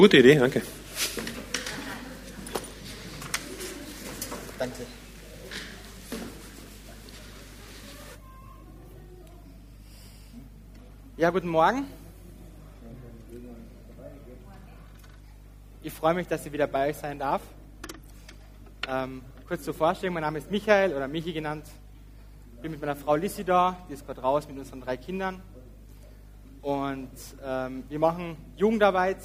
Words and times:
Gute 0.00 0.18
Idee, 0.18 0.36
danke. 0.36 0.62
Danke. 4.56 4.86
Ja, 11.16 11.30
guten 11.30 11.48
Morgen. 11.48 11.84
Ich 15.82 15.92
freue 15.92 16.14
mich, 16.14 16.28
dass 16.28 16.46
ich 16.46 16.52
wieder 16.52 16.68
bei 16.68 16.90
euch 16.90 16.96
sein 16.96 17.18
darf. 17.18 17.42
Ähm, 18.86 19.22
kurz 19.48 19.64
zur 19.64 19.74
Vorstellung, 19.74 20.14
mein 20.14 20.22
Name 20.22 20.38
ist 20.38 20.48
Michael 20.48 20.94
oder 20.94 21.08
Michi 21.08 21.32
genannt. 21.32 21.66
Ich 22.54 22.60
bin 22.60 22.70
mit 22.70 22.80
meiner 22.80 22.94
Frau 22.94 23.16
Lissi 23.16 23.42
da, 23.42 23.84
die 23.88 23.94
ist 23.94 24.06
gerade 24.06 24.20
raus 24.20 24.46
mit 24.46 24.58
unseren 24.58 24.80
drei 24.80 24.96
Kindern. 24.96 25.42
Und 26.62 27.10
ähm, 27.44 27.82
wir 27.88 27.98
machen 27.98 28.36
Jugendarbeit 28.56 29.18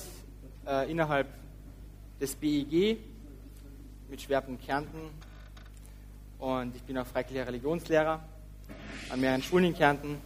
äh, 0.67 0.89
innerhalb 0.89 1.27
des 2.19 2.35
BEG 2.35 2.97
mit 4.09 4.21
Schwerpunkt 4.21 4.65
Kärnten. 4.65 4.99
Und 6.39 6.75
ich 6.75 6.83
bin 6.83 6.97
auch 6.97 7.05
freikirchlicher 7.05 7.47
Religionslehrer 7.47 8.19
an 9.09 9.19
mehreren 9.19 9.41
Schulen 9.41 9.65
in 9.65 9.75
Kärnten. 9.75 10.17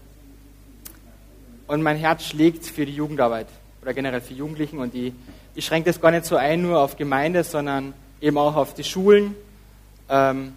Und 1.68 1.82
mein 1.82 1.98
Herz 1.98 2.24
schlägt 2.24 2.66
für 2.66 2.86
die 2.86 2.94
Jugendarbeit 2.94 3.48
oder 3.82 3.94
generell 3.94 4.22
für 4.22 4.34
Jugendlichen. 4.34 4.80
Und 4.80 4.94
die, 4.94 5.14
ich 5.56 5.66
schränke 5.66 5.90
das 5.90 6.00
gar 6.00 6.12
nicht 6.12 6.26
so 6.26 6.36
ein, 6.36 6.62
nur 6.62 6.80
auf 6.80 6.98
Gemeinde, 6.98 7.44
sondern 7.44 7.94
eben 8.22 8.38
auch 8.38 8.56
auf 8.56 8.74
die 8.74 8.84
Schulen 8.84 9.36
ähm, 10.10 10.54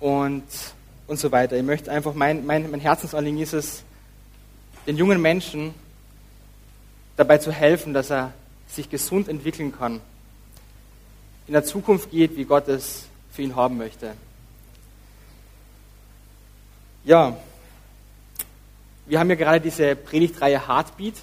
und, 0.00 0.44
und 1.06 1.18
so 1.18 1.30
weiter. 1.32 1.56
Ich 1.56 1.62
möchte 1.62 1.90
einfach, 1.90 2.14
mein, 2.14 2.46
mein, 2.46 2.70
mein 2.70 2.80
Herzensanliegen 2.80 3.40
ist 3.40 3.52
es, 3.52 3.84
den 4.86 4.96
jungen 4.96 5.20
Menschen 5.20 5.74
dabei 7.16 7.38
zu 7.38 7.52
helfen, 7.52 7.94
dass 7.94 8.10
er 8.10 8.32
sich 8.68 8.90
gesund 8.90 9.28
entwickeln 9.28 9.76
kann, 9.76 10.00
in 11.46 11.52
der 11.52 11.64
Zukunft 11.64 12.10
geht, 12.10 12.36
wie 12.36 12.44
Gott 12.44 12.68
es 12.68 13.06
für 13.30 13.42
ihn 13.42 13.56
haben 13.56 13.76
möchte. 13.76 14.14
Ja, 17.04 17.36
wir 19.06 19.18
haben 19.20 19.28
ja 19.28 19.36
gerade 19.36 19.60
diese 19.60 19.94
Predigtreihe 19.94 20.66
Heartbeat. 20.66 21.14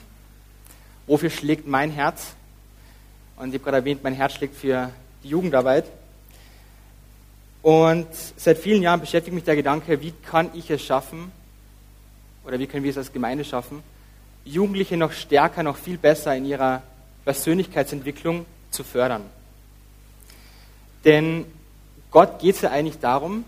Wofür 1.08 1.32
schlägt 1.32 1.68
mein 1.68 1.90
Herz? 1.90 2.34
Und 3.38 3.50
ich 3.50 3.56
habe 3.56 3.64
gerade 3.64 3.78
erwähnt, 3.78 4.04
mein 4.04 4.14
Herz 4.14 4.34
schlägt 4.34 4.56
für 4.56 4.92
die 5.24 5.30
Jugendarbeit. 5.30 5.86
Und 7.64 8.08
seit 8.38 8.60
vielen 8.60 8.84
Jahren 8.84 9.00
beschäftigt 9.00 9.34
mich 9.34 9.44
der 9.44 9.56
Gedanke, 9.56 10.02
wie 10.02 10.12
kann 10.12 10.52
ich 10.54 10.70
es 10.70 10.84
schaffen, 10.84 11.32
oder 12.44 12.60
wie 12.60 12.68
können 12.68 12.84
wir 12.84 12.92
es 12.92 12.98
als 12.98 13.12
Gemeinde 13.12 13.44
schaffen, 13.44 13.84
Jugendliche 14.46 14.98
noch 14.98 15.12
stärker, 15.12 15.64
noch 15.64 15.78
viel 15.78 15.98
besser 15.98 16.36
in 16.36 16.46
ihrer 16.46 16.82
Persönlichkeitsentwicklung 17.26 18.46
zu 18.72 18.84
fördern. 18.84 19.24
Denn 21.06 21.46
Gott 22.10 22.40
geht 22.40 22.56
es 22.56 22.62
ja 22.62 22.72
eigentlich 22.72 23.00
darum, 23.00 23.46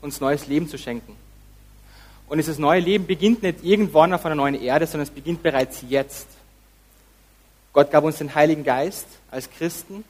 uns 0.00 0.20
neues 0.20 0.46
Leben 0.46 0.68
zu 0.68 0.78
schenken. 0.78 1.14
Und 2.28 2.38
dieses 2.38 2.58
neue 2.58 2.80
Leben 2.80 3.06
beginnt 3.06 3.42
nicht 3.42 3.62
irgendwann 3.62 4.12
auf 4.12 4.26
einer 4.26 4.34
neuen 4.34 4.60
Erde, 4.60 4.86
sondern 4.86 5.06
es 5.06 5.14
beginnt 5.14 5.42
bereits 5.42 5.84
jetzt. 5.88 6.26
Gott 7.72 7.90
gab 7.90 8.04
uns 8.04 8.18
den 8.18 8.34
Heiligen 8.34 8.64
Geist 8.64 9.06
als 9.30 9.50
Christen 9.50 10.04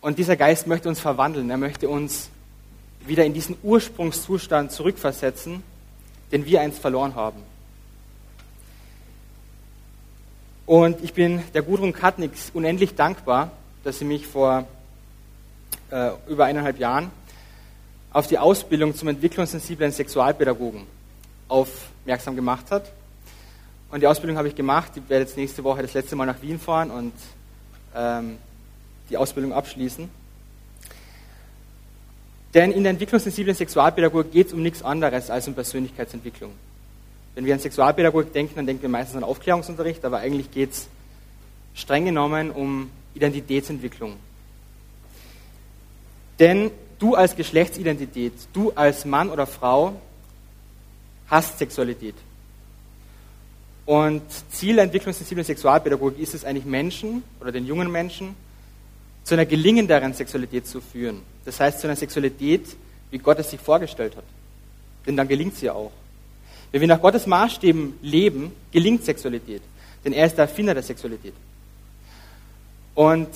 und 0.00 0.18
dieser 0.18 0.36
Geist 0.36 0.66
möchte 0.66 0.88
uns 0.88 1.00
verwandeln. 1.00 1.50
Er 1.50 1.56
möchte 1.56 1.88
uns 1.88 2.30
wieder 3.04 3.24
in 3.24 3.34
diesen 3.34 3.56
Ursprungszustand 3.62 4.72
zurückversetzen, 4.72 5.62
den 6.32 6.46
wir 6.46 6.60
einst 6.60 6.78
verloren 6.78 7.14
haben. 7.14 7.42
Und 10.68 11.02
ich 11.02 11.14
bin 11.14 11.42
der 11.54 11.62
Gudrun 11.62 11.94
Katnick 11.94 12.32
unendlich 12.52 12.94
dankbar, 12.94 13.52
dass 13.84 14.00
sie 14.00 14.04
mich 14.04 14.26
vor 14.26 14.66
äh, 15.90 16.10
über 16.28 16.44
eineinhalb 16.44 16.78
Jahren 16.78 17.10
auf 18.12 18.26
die 18.26 18.38
Ausbildung 18.38 18.94
zum 18.94 19.08
entwicklungssensiblen 19.08 19.92
Sexualpädagogen 19.92 20.82
aufmerksam 21.48 22.36
gemacht 22.36 22.70
hat. 22.70 22.92
Und 23.90 24.02
die 24.02 24.06
Ausbildung 24.06 24.36
habe 24.36 24.48
ich 24.48 24.54
gemacht. 24.54 24.92
Ich 24.94 25.08
werde 25.08 25.24
jetzt 25.24 25.38
nächste 25.38 25.64
Woche 25.64 25.80
das 25.80 25.94
letzte 25.94 26.16
Mal 26.16 26.26
nach 26.26 26.42
Wien 26.42 26.60
fahren 26.60 26.90
und 26.90 27.14
ähm, 27.96 28.36
die 29.08 29.16
Ausbildung 29.16 29.54
abschließen. 29.54 30.06
Denn 32.52 32.72
in 32.72 32.82
der 32.82 32.90
entwicklungssensiblen 32.90 33.56
Sexualpädagogik 33.56 34.32
geht 34.32 34.48
es 34.48 34.52
um 34.52 34.62
nichts 34.62 34.82
anderes 34.82 35.30
als 35.30 35.48
um 35.48 35.54
Persönlichkeitsentwicklung. 35.54 36.52
Wenn 37.34 37.44
wir 37.44 37.54
an 37.54 37.60
Sexualpädagogik 37.60 38.32
denken, 38.32 38.56
dann 38.56 38.66
denken 38.66 38.82
wir 38.82 38.88
meistens 38.88 39.16
an 39.16 39.24
Aufklärungsunterricht, 39.24 40.04
aber 40.04 40.18
eigentlich 40.18 40.50
geht 40.50 40.72
es 40.72 40.88
streng 41.74 42.04
genommen 42.04 42.50
um 42.50 42.90
Identitätsentwicklung. 43.14 44.16
Denn 46.38 46.70
du 46.98 47.14
als 47.14 47.36
Geschlechtsidentität, 47.36 48.32
du 48.52 48.72
als 48.72 49.04
Mann 49.04 49.30
oder 49.30 49.46
Frau 49.46 50.00
hast 51.28 51.58
Sexualität. 51.58 52.14
Und 53.86 54.22
Ziel 54.50 54.74
der 54.74 54.84
entwicklungssensiblen 54.84 55.44
Sexualpädagogik 55.44 56.18
ist 56.18 56.34
es 56.34 56.44
eigentlich 56.44 56.66
Menschen 56.66 57.22
oder 57.40 57.52
den 57.52 57.66
jungen 57.66 57.90
Menschen 57.90 58.34
zu 59.24 59.34
einer 59.34 59.46
gelingenderen 59.46 60.12
Sexualität 60.12 60.66
zu 60.66 60.80
führen. 60.80 61.22
Das 61.44 61.58
heißt 61.58 61.80
zu 61.80 61.86
einer 61.86 61.96
Sexualität, 61.96 62.76
wie 63.10 63.18
Gott 63.18 63.38
es 63.38 63.50
sich 63.50 63.60
vorgestellt 63.60 64.16
hat. 64.16 64.24
Denn 65.06 65.16
dann 65.16 65.28
gelingt 65.28 65.56
sie 65.56 65.70
auch. 65.70 65.92
Wenn 66.70 66.80
wir 66.80 66.88
nach 66.88 67.00
Gottes 67.00 67.26
Maßstäben 67.26 67.94
leben, 68.02 68.52
gelingt 68.72 69.04
Sexualität. 69.04 69.62
Denn 70.04 70.12
er 70.12 70.26
ist 70.26 70.36
der 70.36 70.44
Erfinder 70.44 70.74
der 70.74 70.82
Sexualität. 70.82 71.34
Und 72.94 73.28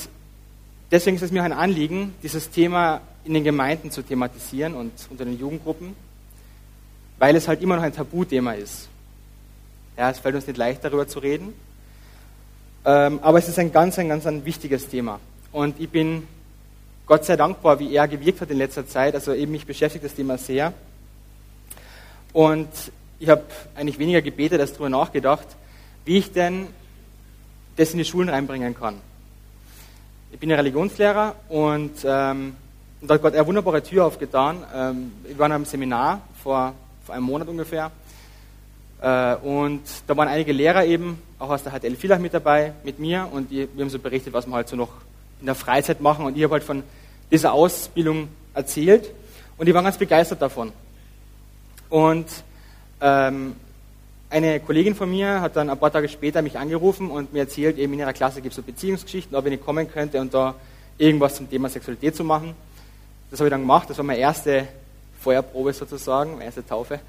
deswegen 0.90 1.16
ist 1.16 1.22
es 1.22 1.32
mir 1.32 1.42
ein 1.42 1.52
Anliegen, 1.52 2.14
dieses 2.22 2.50
Thema 2.50 3.00
in 3.24 3.34
den 3.34 3.44
Gemeinden 3.44 3.90
zu 3.90 4.02
thematisieren 4.02 4.74
und 4.74 4.92
unter 5.10 5.24
den 5.24 5.38
Jugendgruppen, 5.38 5.94
weil 7.18 7.36
es 7.36 7.46
halt 7.48 7.62
immer 7.62 7.76
noch 7.76 7.82
ein 7.82 7.94
Tabuthema 7.94 8.52
ist. 8.52 8.88
Ja, 9.96 10.10
es 10.10 10.18
fällt 10.18 10.34
uns 10.34 10.46
nicht 10.46 10.56
leicht, 10.56 10.84
darüber 10.84 11.06
zu 11.06 11.20
reden. 11.20 11.52
Ähm, 12.84 13.20
aber 13.22 13.38
es 13.38 13.48
ist 13.48 13.58
ein 13.58 13.70
ganz, 13.70 13.98
ein 13.98 14.08
ganz 14.08 14.26
ein 14.26 14.44
wichtiges 14.44 14.88
Thema. 14.88 15.20
Und 15.52 15.78
ich 15.78 15.88
bin 15.88 16.26
Gott 17.06 17.24
sei 17.24 17.36
dankbar, 17.36 17.78
wie 17.78 17.94
er 17.94 18.08
gewirkt 18.08 18.40
hat 18.40 18.50
in 18.50 18.58
letzter 18.58 18.86
Zeit. 18.86 19.14
Also 19.14 19.34
eben 19.34 19.52
mich 19.52 19.66
beschäftigt 19.66 20.04
das 20.04 20.14
Thema 20.14 20.38
sehr. 20.38 20.72
Und 22.32 22.68
ich 23.22 23.28
habe 23.28 23.44
eigentlich 23.76 24.00
weniger 24.00 24.20
gebetet 24.20 24.60
als 24.60 24.72
darüber 24.72 24.88
nachgedacht, 24.88 25.46
wie 26.04 26.18
ich 26.18 26.32
denn 26.32 26.66
das 27.76 27.92
in 27.92 27.98
die 27.98 28.04
Schulen 28.04 28.28
reinbringen 28.28 28.74
kann. 28.74 28.96
Ich 30.32 30.40
bin 30.40 30.50
ja 30.50 30.56
Religionslehrer 30.56 31.36
und, 31.48 31.92
ähm, 32.04 32.56
und 33.00 33.08
da 33.08 33.14
hat 33.14 33.22
Gott 33.22 33.34
eine 33.34 33.46
wunderbare 33.46 33.80
Tür 33.80 34.06
aufgetan. 34.06 34.64
Ähm, 34.74 35.12
wir 35.22 35.38
waren 35.38 35.52
einem 35.52 35.64
Seminar 35.64 36.22
vor, 36.42 36.74
vor 37.06 37.14
einem 37.14 37.24
Monat 37.24 37.46
ungefähr. 37.46 37.92
Äh, 39.00 39.36
und 39.36 39.82
da 40.08 40.16
waren 40.16 40.26
einige 40.26 40.50
Lehrer 40.50 40.84
eben, 40.84 41.22
auch 41.38 41.50
aus 41.50 41.62
der 41.62 41.78
HTL 41.78 41.94
Villach 41.94 42.18
mit 42.18 42.34
dabei, 42.34 42.72
mit 42.82 42.98
mir. 42.98 43.28
Und 43.30 43.52
die, 43.52 43.68
wir 43.72 43.84
haben 43.84 43.90
so 43.90 44.00
berichtet, 44.00 44.32
was 44.32 44.48
wir 44.48 44.54
halt 44.54 44.68
so 44.68 44.74
noch 44.74 44.90
in 45.38 45.46
der 45.46 45.54
Freizeit 45.54 46.00
machen. 46.00 46.24
Und 46.24 46.36
ich 46.36 46.42
habe 46.42 46.54
halt 46.54 46.64
von 46.64 46.82
dieser 47.30 47.52
Ausbildung 47.52 48.26
erzählt. 48.52 49.12
Und 49.58 49.66
die 49.66 49.74
waren 49.74 49.84
ganz 49.84 49.96
begeistert 49.96 50.42
davon. 50.42 50.72
Und 51.88 52.26
ähm, 53.02 53.56
eine 54.30 54.60
Kollegin 54.60 54.94
von 54.94 55.10
mir 55.10 55.40
hat 55.40 55.56
dann 55.56 55.68
ein 55.68 55.78
paar 55.78 55.92
Tage 55.92 56.08
später 56.08 56.40
mich 56.40 56.58
angerufen 56.58 57.10
und 57.10 57.32
mir 57.32 57.40
erzählt, 57.40 57.76
eben 57.76 57.92
in 57.92 57.98
ihrer 57.98 58.12
Klasse 58.12 58.40
gibt 58.40 58.52
es 58.52 58.56
so 58.56 58.62
Beziehungsgeschichten, 58.62 59.36
ob 59.36 59.44
ich 59.44 59.50
nicht 59.50 59.64
kommen 59.64 59.90
könnte 59.90 60.20
und 60.20 60.32
da 60.32 60.54
irgendwas 60.96 61.34
zum 61.34 61.50
Thema 61.50 61.68
Sexualität 61.68 62.16
zu 62.16 62.24
machen. 62.24 62.54
Das 63.30 63.40
habe 63.40 63.48
ich 63.48 63.50
dann 63.50 63.60
gemacht. 63.60 63.90
Das 63.90 63.98
war 63.98 64.04
meine 64.04 64.20
erste 64.20 64.68
Feuerprobe 65.20 65.72
sozusagen, 65.72 66.32
meine 66.32 66.44
erste 66.44 66.64
Taufe. 66.64 67.00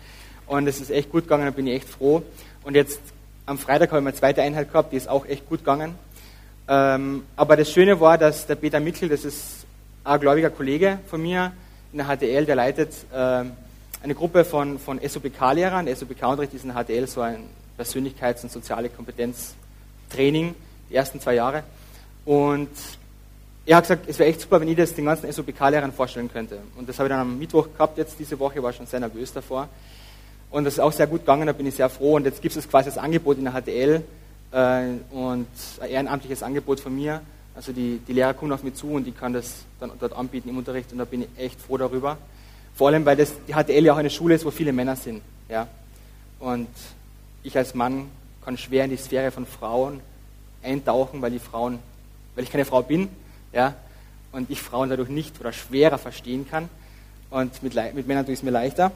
Und 0.47 0.67
es 0.67 0.81
ist 0.81 0.89
echt 0.89 1.11
gut 1.11 1.23
gegangen, 1.23 1.45
da 1.45 1.51
bin 1.51 1.67
ich 1.67 1.75
echt 1.75 1.89
froh. 1.89 2.23
Und 2.63 2.75
jetzt 2.75 2.99
am 3.45 3.57
Freitag 3.57 3.89
habe 3.91 3.99
ich 3.99 4.03
meine 4.03 4.15
zweite 4.15 4.41
Einheit 4.41 4.71
gehabt, 4.71 4.91
die 4.91 4.97
ist 4.97 5.07
auch 5.07 5.25
echt 5.25 5.47
gut 5.47 5.59
gegangen. 5.59 5.95
Ähm, 6.67 7.23
aber 7.35 7.55
das 7.55 7.71
Schöne 7.71 7.99
war, 7.99 8.17
dass 8.17 8.47
der 8.47 8.55
Peter 8.55 8.79
Mitchell, 8.79 9.09
das 9.09 9.25
ist 9.25 9.65
ein 10.03 10.19
gläubiger 10.19 10.49
Kollege 10.49 10.99
von 11.07 11.21
mir 11.21 11.51
in 11.91 11.99
der 11.99 12.07
HTL, 12.07 12.45
der 12.45 12.55
leitet 12.55 12.93
ähm, 13.13 13.51
eine 14.03 14.15
Gruppe 14.15 14.43
von, 14.43 14.77
von 14.79 14.99
SOPK-Lehrern. 14.99 15.85
Der 15.85 15.95
SOPK-Unterricht 15.95 16.53
ist 16.53 16.65
in 16.65 16.73
HTL 16.73 17.07
so 17.07 17.21
ein 17.21 17.45
Persönlichkeits- 17.79 18.43
und 18.43 18.51
soziale 18.51 18.89
Kompetenztraining, 18.89 20.53
die 20.89 20.95
ersten 20.95 21.21
zwei 21.21 21.35
Jahre. 21.35 21.63
Und 22.25 22.69
er 23.65 23.77
hat 23.77 23.85
gesagt, 23.85 24.05
es 24.09 24.19
wäre 24.19 24.29
echt 24.29 24.41
super, 24.41 24.59
wenn 24.59 24.67
ich 24.67 24.75
das 24.75 24.93
den 24.93 25.05
ganzen 25.05 25.31
SOPK-Lehrern 25.31 25.93
vorstellen 25.93 26.29
könnte. 26.31 26.59
Und 26.75 26.89
das 26.89 26.99
habe 26.99 27.07
ich 27.07 27.11
dann 27.11 27.21
am 27.21 27.39
Mittwoch 27.39 27.69
gehabt 27.71 27.97
jetzt 27.97 28.19
diese 28.19 28.37
Woche, 28.37 28.61
war 28.61 28.73
schon 28.73 28.85
sehr 28.87 28.99
nervös 28.99 29.31
davor. 29.31 29.69
Und 30.51 30.65
das 30.65 30.73
ist 30.73 30.79
auch 30.81 30.91
sehr 30.91 31.07
gut 31.07 31.21
gegangen, 31.21 31.47
da 31.47 31.53
bin 31.53 31.65
ich 31.65 31.75
sehr 31.75 31.89
froh. 31.89 32.17
Und 32.17 32.25
jetzt 32.25 32.41
gibt 32.41 32.55
es 32.55 32.69
quasi 32.69 32.89
das 32.89 32.97
Angebot 32.97 33.37
in 33.37 33.45
der 33.45 33.53
HTL 33.53 34.03
äh, 34.51 34.83
und 35.11 35.47
ein 35.79 35.89
ehrenamtliches 35.89 36.43
Angebot 36.43 36.81
von 36.81 36.93
mir. 36.93 37.21
Also 37.55 37.71
die, 37.71 38.01
die 38.05 38.13
Lehrer 38.13 38.33
kommen 38.33 38.51
auf 38.51 38.63
mich 38.63 38.73
zu 38.73 38.87
und 38.87 39.07
ich 39.07 39.17
kann 39.17 39.31
das 39.31 39.63
dann 39.79 39.91
dort 39.97 40.11
anbieten 40.11 40.49
im 40.49 40.57
Unterricht 40.57 40.91
und 40.91 40.97
da 40.97 41.05
bin 41.05 41.21
ich 41.21 41.29
echt 41.37 41.61
froh 41.61 41.77
darüber. 41.77 42.17
Vor 42.75 42.87
allem, 42.87 43.05
weil 43.05 43.15
das, 43.15 43.33
HTL 43.47 43.85
ja 43.85 43.93
auch 43.93 43.97
eine 43.97 44.09
Schule 44.09 44.35
ist, 44.35 44.45
wo 44.45 44.51
viele 44.51 44.73
Männer 44.73 44.95
sind. 44.95 45.21
Ja? 45.49 45.67
Und 46.39 46.69
ich 47.43 47.57
als 47.57 47.73
Mann 47.73 48.09
kann 48.43 48.57
schwer 48.57 48.85
in 48.85 48.91
die 48.91 48.97
Sphäre 48.97 49.31
von 49.31 49.45
Frauen 49.45 49.99
eintauchen, 50.61 51.21
weil 51.21 51.31
die 51.31 51.39
Frauen 51.39 51.79
weil 52.35 52.43
ich 52.43 52.51
keine 52.51 52.65
Frau 52.65 52.81
bin, 52.81 53.09
ja, 53.51 53.75
und 54.31 54.49
ich 54.49 54.61
Frauen 54.61 54.89
dadurch 54.89 55.09
nicht 55.09 55.39
oder 55.39 55.53
schwerer 55.53 55.97
verstehen 55.97 56.47
kann. 56.49 56.69
Und 57.29 57.61
mit, 57.63 57.75
mit 57.93 58.07
Männern 58.07 58.25
tue 58.25 58.33
ich 58.33 58.39
es 58.39 58.43
mir 58.43 58.51
leichter. 58.51 58.91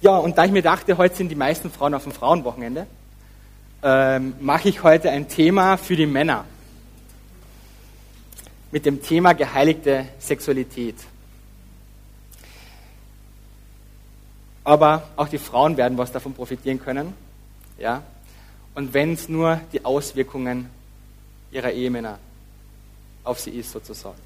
Ja, 0.00 0.18
und 0.18 0.36
da 0.36 0.44
ich 0.44 0.52
mir 0.52 0.62
dachte, 0.62 0.98
heute 0.98 1.14
sind 1.14 1.30
die 1.30 1.34
meisten 1.34 1.70
Frauen 1.70 1.94
auf 1.94 2.02
dem 2.02 2.12
Frauenwochenende, 2.12 2.86
ähm, 3.82 4.34
mache 4.40 4.68
ich 4.68 4.82
heute 4.82 5.10
ein 5.10 5.28
Thema 5.28 5.76
für 5.76 5.96
die 5.96 6.06
Männer. 6.06 6.44
Mit 8.70 8.86
dem 8.86 9.02
Thema 9.02 9.32
geheiligte 9.32 10.06
Sexualität. 10.18 10.96
Aber 14.64 15.02
auch 15.16 15.28
die 15.28 15.38
Frauen 15.38 15.76
werden 15.76 15.98
was 15.98 16.10
davon 16.10 16.32
profitieren 16.32 16.80
können. 16.80 17.12
Ja? 17.78 18.02
Und 18.74 18.92
wenn 18.94 19.12
es 19.12 19.28
nur 19.28 19.60
die 19.72 19.84
Auswirkungen 19.84 20.70
ihrer 21.52 21.70
Ehemänner 21.70 22.18
auf 23.22 23.38
sie 23.38 23.50
ist, 23.50 23.70
sozusagen. 23.70 24.18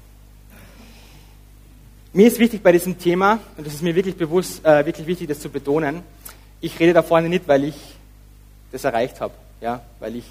Mir 2.11 2.27
ist 2.27 2.39
wichtig 2.39 2.63
bei 2.63 2.71
diesem 2.71 2.97
Thema, 2.97 3.39
und 3.55 3.67
das 3.67 3.75
ist 3.75 3.83
mir 3.83 3.93
wirklich 3.93 4.15
bewusst, 4.15 4.65
äh, 4.65 4.83
wirklich 4.85 5.05
wichtig, 5.05 5.27
das 5.27 5.39
zu 5.39 5.49
betonen, 5.49 6.01
ich 6.59 6.79
rede 6.79 6.93
da 6.93 7.03
vorne 7.03 7.29
nicht, 7.29 7.47
weil 7.47 7.65
ich 7.65 7.75
das 8.71 8.83
erreicht 8.83 9.21
habe, 9.21 9.33
ja, 9.61 9.81
weil 9.99 10.15
ich 10.15 10.25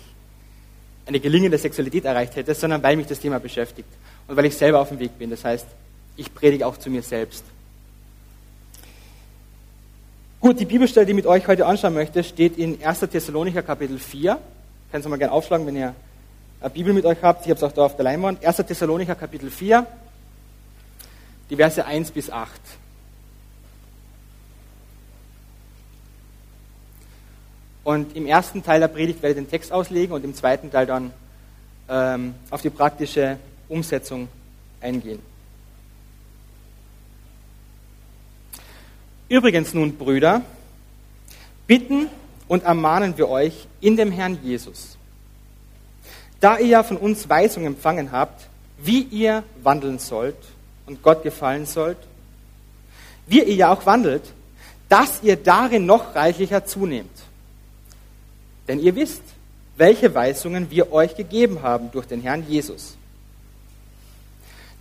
eine 1.07 1.21
gelingende 1.21 1.57
Sexualität 1.57 2.05
erreicht 2.05 2.37
hätte, 2.37 2.55
sondern 2.55 2.83
weil 2.83 2.97
mich 2.97 3.07
das 3.07 3.21
Thema 3.21 3.39
beschäftigt 3.39 3.89
und 4.27 4.37
weil 4.37 4.45
ich 4.45 4.57
selber 4.57 4.81
auf 4.81 4.89
dem 4.89 4.99
Weg 4.99 5.19
bin. 5.19 5.31
Das 5.31 5.45
heißt, 5.45 5.67
ich 6.17 6.35
predige 6.35 6.67
auch 6.67 6.77
zu 6.77 6.91
mir 6.91 7.03
selbst. 7.03 7.45
Gut, 10.41 10.61
die 10.61 10.67
Bibelstelle, 10.67 11.05
die 11.05 11.11
ich 11.11 11.17
mit 11.17 11.27
euch 11.27 11.49
heute 11.49 11.67
anschauen 11.67 11.95
möchte, 11.95 12.23
steht 12.23 12.59
in 12.59 12.81
1. 12.81 13.01
Thessalonicher 13.01 13.63
Kapitel 13.63 13.99
4. 13.99 14.39
Kannst 14.93 15.05
du 15.05 15.11
mal 15.11 15.17
gerne 15.17 15.33
aufschlagen, 15.33 15.67
wenn 15.67 15.75
ihr 15.75 15.97
eine 16.61 16.71
Bibel 16.71 16.93
mit 16.93 17.05
euch 17.05 17.19
habt. 17.23 17.45
Ich 17.45 17.51
habe 17.51 17.59
es 17.59 17.63
auch 17.65 17.73
da 17.73 17.85
auf 17.85 17.97
der 17.97 18.05
Leinwand. 18.05 18.45
1. 18.45 18.57
Thessalonicher 18.59 19.17
Kapitel 19.17 19.51
4 19.51 19.85
die 21.51 21.57
Verse 21.57 21.85
1 21.85 22.13
bis 22.13 22.31
8. 22.31 22.61
Und 27.83 28.15
im 28.17 28.27
ersten 28.27 28.63
Teil 28.63 28.79
der 28.79 28.89
Predigt 28.89 29.23
werde 29.23 29.41
ich 29.41 29.45
den 29.47 29.51
Text 29.51 29.73
auslegen 29.73 30.15
und 30.15 30.25
im 30.25 30.35
zweiten 30.35 30.71
Teil 30.71 30.87
dann 30.87 31.11
ähm, 31.89 32.35
auf 32.51 32.63
die 32.63 32.71
praktische 32.71 33.39
Umsetzung 33.69 34.29
eingehen. 34.81 35.21
Übrigens 39.29 39.75
nun, 39.75 39.97
Brüder, 39.97 40.43
bitten 41.67 42.09
und 42.49 42.65
ermahnen 42.65 43.19
wir 43.19 43.29
euch 43.29 43.67
in 43.81 43.97
dem 43.97 44.11
Herrn 44.11 44.39
Jesus, 44.43 44.97
da 46.41 46.59
ihr 46.59 46.67
ja 46.67 46.83
von 46.83 46.97
uns 46.97 47.29
Weisung 47.29 47.67
empfangen 47.67 48.11
habt, 48.11 48.49
wie 48.79 49.03
ihr 49.03 49.43
wandeln 49.63 49.99
sollt 49.99 50.37
und 50.87 51.03
Gott 51.03 51.23
gefallen 51.23 51.67
sollt, 51.67 51.99
wie 53.27 53.43
ihr 53.43 53.55
ja 53.55 53.73
auch 53.73 53.85
wandelt, 53.85 54.23
dass 54.89 55.23
ihr 55.23 55.37
darin 55.37 55.85
noch 55.85 56.15
reichlicher 56.15 56.65
zunehmt. 56.65 57.11
Denn 58.67 58.81
ihr 58.81 58.95
wisst, 58.95 59.23
welche 59.77 60.15
Weisungen 60.15 60.71
wir 60.71 60.91
euch 60.93 61.15
gegeben 61.15 61.61
haben 61.63 61.91
durch 61.91 62.07
den 62.07 62.23
Herrn 62.23 62.49
Jesus. 62.49 62.97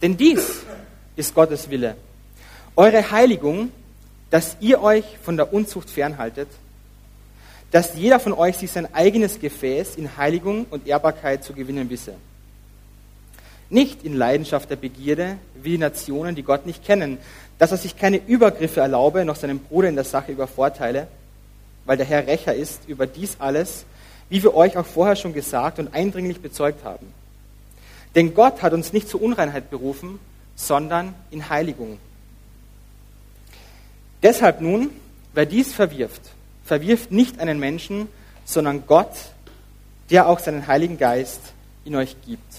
Denn 0.01 0.15
dies 0.15 0.61
ist 1.17 1.35
Gottes 1.35 1.69
Wille, 1.69 1.97
eure 2.75 3.11
Heiligung, 3.11 3.71
dass 4.29 4.57
ihr 4.59 4.81
euch 4.81 5.05
von 5.23 5.37
der 5.37 5.53
Unzucht 5.53 5.89
fernhaltet, 5.89 6.49
dass 7.71 7.95
jeder 7.95 8.19
von 8.19 8.33
euch 8.33 8.57
sich 8.57 8.71
sein 8.71 8.93
eigenes 8.93 9.39
Gefäß 9.39 9.95
in 9.95 10.17
Heiligung 10.17 10.65
und 10.69 10.87
Ehrbarkeit 10.87 11.43
zu 11.43 11.53
gewinnen 11.53 11.89
wisse 11.89 12.13
nicht 13.69 14.03
in 14.03 14.13
Leidenschaft 14.13 14.69
der 14.69 14.75
Begierde, 14.75 15.37
wie 15.55 15.71
die 15.71 15.77
Nationen, 15.77 16.35
die 16.35 16.43
Gott 16.43 16.65
nicht 16.65 16.85
kennen, 16.85 17.17
dass 17.57 17.71
er 17.71 17.77
sich 17.77 17.97
keine 17.97 18.17
Übergriffe 18.17 18.79
erlaube, 18.79 19.25
noch 19.25 19.35
seinem 19.35 19.59
Bruder 19.59 19.89
in 19.89 19.95
der 19.95 20.03
Sache 20.03 20.31
übervorteile, 20.31 21.07
weil 21.85 21.97
der 21.97 22.05
Herr 22.05 22.27
Rächer 22.27 22.53
ist 22.53 22.81
über 22.87 23.07
dies 23.07 23.37
alles, 23.39 23.85
wie 24.29 24.43
wir 24.43 24.53
euch 24.55 24.77
auch 24.77 24.85
vorher 24.85 25.15
schon 25.15 25.33
gesagt 25.33 25.79
und 25.79 25.93
eindringlich 25.93 26.41
bezeugt 26.41 26.83
haben. 26.83 27.07
Denn 28.15 28.33
Gott 28.33 28.61
hat 28.61 28.73
uns 28.73 28.93
nicht 28.93 29.09
zur 29.09 29.21
Unreinheit 29.21 29.69
berufen, 29.69 30.19
sondern 30.55 31.13
in 31.31 31.49
Heiligung. 31.49 31.99
Deshalb 34.23 34.61
nun, 34.61 34.89
wer 35.33 35.45
dies 35.45 35.73
verwirft, 35.73 36.21
verwirft 36.65 37.11
nicht 37.11 37.39
einen 37.39 37.59
Menschen, 37.59 38.07
sondern 38.45 38.85
Gott, 38.87 39.13
der 40.09 40.27
auch 40.27 40.39
seinen 40.39 40.67
Heiligen 40.67 40.97
Geist 40.97 41.41
in 41.85 41.95
euch 41.95 42.15
gibt. 42.25 42.53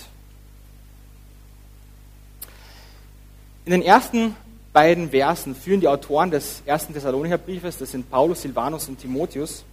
In 3.64 3.72
den 3.72 3.82
ersten 3.82 4.34
beiden 4.72 5.10
Versen 5.10 5.54
führen 5.54 5.80
die 5.80 5.88
Autoren 5.88 6.30
des 6.30 6.62
ersten 6.64 6.94
Thessalonicher 6.94 7.38
Briefes, 7.38 7.78
das 7.78 7.90
sind 7.90 8.10
Paulus, 8.10 8.42
Silvanus 8.42 8.88
und 8.88 8.98
Timotheus, 8.98 9.64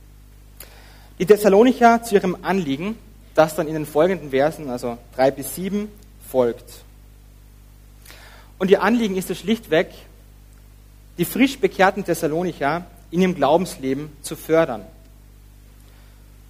die 1.19 1.25
Thessalonicher 1.25 2.03
zu 2.03 2.15
ihrem 2.15 2.37
Anliegen, 2.41 2.97
das 3.35 3.55
dann 3.55 3.67
in 3.67 3.73
den 3.73 3.85
folgenden 3.85 4.31
Versen, 4.31 4.69
also 4.69 4.97
drei 5.15 5.31
bis 5.31 5.55
sieben, 5.55 5.89
folgt. 6.27 6.83
Und 8.57 8.71
ihr 8.71 8.81
Anliegen 8.81 9.15
ist 9.15 9.29
es 9.29 9.39
schlichtweg, 9.39 9.89
die 11.17 11.25
frisch 11.25 11.59
bekehrten 11.59 12.03
Thessalonicher 12.03 12.85
in 13.11 13.21
ihrem 13.21 13.35
Glaubensleben 13.35 14.11
zu 14.21 14.35
fördern. 14.35 14.85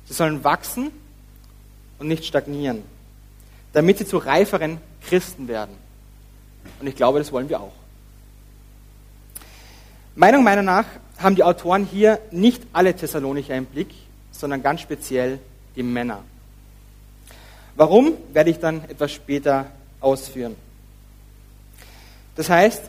Sie 0.05 0.13
sollen 0.13 0.43
wachsen 0.43 0.91
und 1.99 2.07
nicht 2.07 2.25
stagnieren, 2.25 2.83
damit 3.73 3.97
sie 3.97 4.05
zu 4.05 4.17
reiferen 4.17 4.79
Christen 5.01 5.47
werden. 5.47 5.75
Und 6.79 6.87
ich 6.87 6.95
glaube, 6.95 7.19
das 7.19 7.31
wollen 7.31 7.49
wir 7.49 7.59
auch. 7.59 7.73
Meiner 10.15 10.41
Meinung 10.41 10.65
nach 10.65 10.85
haben 11.17 11.35
die 11.35 11.43
Autoren 11.43 11.85
hier 11.85 12.19
nicht 12.31 12.63
alle 12.73 12.95
Thessalonicher 12.95 13.55
im 13.55 13.65
Blick, 13.65 13.89
sondern 14.31 14.63
ganz 14.63 14.81
speziell 14.81 15.39
die 15.75 15.83
Männer. 15.83 16.23
Warum, 17.75 18.13
werde 18.31 18.49
ich 18.49 18.59
dann 18.59 18.83
etwas 18.89 19.11
später 19.11 19.71
ausführen. 19.99 20.55
Das 22.35 22.49
heißt, 22.49 22.83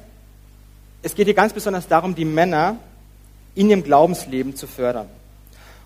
es 1.06 1.14
geht 1.14 1.26
hier 1.26 1.34
ganz 1.34 1.52
besonders 1.52 1.86
darum, 1.86 2.16
die 2.16 2.24
Männer 2.24 2.78
in 3.54 3.70
ihrem 3.70 3.84
Glaubensleben 3.84 4.56
zu 4.56 4.66
fördern. 4.66 5.08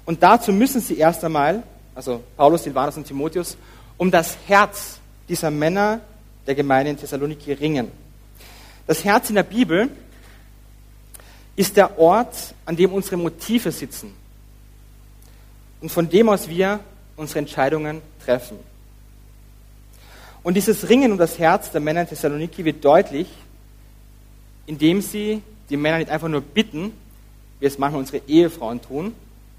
Und 0.07 0.23
dazu 0.23 0.51
müssen 0.51 0.81
sie 0.81 0.97
erst 0.97 1.23
einmal, 1.23 1.63
also 1.95 2.25
Paulus, 2.39 2.65
Silvanus 2.65 2.97
und 2.97 3.07
Timotheus, 3.07 3.59
um 3.99 4.11
das 4.11 4.39
Herz 4.47 4.99
dieser 5.29 5.51
Männer 5.51 6.01
der 6.47 6.55
Gemeinde 6.55 6.93
in 6.93 6.97
Thessaloniki 6.97 7.53
ringen. 7.53 7.89
Das 8.87 9.05
Herz 9.05 9.29
in 9.29 9.35
der 9.35 9.43
Bibel 9.43 9.91
ist 11.55 11.77
der 11.77 11.99
Ort, 11.99 12.55
an 12.65 12.75
dem 12.75 12.91
unsere 12.91 13.19
Motive 13.19 13.73
sitzen 13.73 14.15
und 15.83 15.93
von 15.93 16.09
dem 16.09 16.31
aus 16.31 16.49
wir 16.49 16.81
unsere 17.17 17.41
Entscheidungen 17.41 18.01
treffen. 18.25 18.59
Und 20.43 20.55
dieses 20.55 20.89
Ringen 20.89 21.13
um 21.13 21.19
das 21.19 21.39
Herz 21.39 21.71
der 21.73 21.83
Männer 21.83 22.01
in 22.01 22.09
Thessaloniki 22.09 22.65
wird 22.65 22.83
deutlich, 22.83 23.29
indem 24.71 25.03
sie 25.03 25.43
die 25.69 25.77
Männer 25.77 25.99
nicht 25.99 26.11
einfach 26.11 26.29
nur 26.29 26.43
bitten, 26.43 26.93
wie 27.59 27.67
es 27.67 27.77
manchmal 27.77 27.99
unsere 27.99 28.23
Ehefrauen 28.29 28.81
tun, 28.81 29.07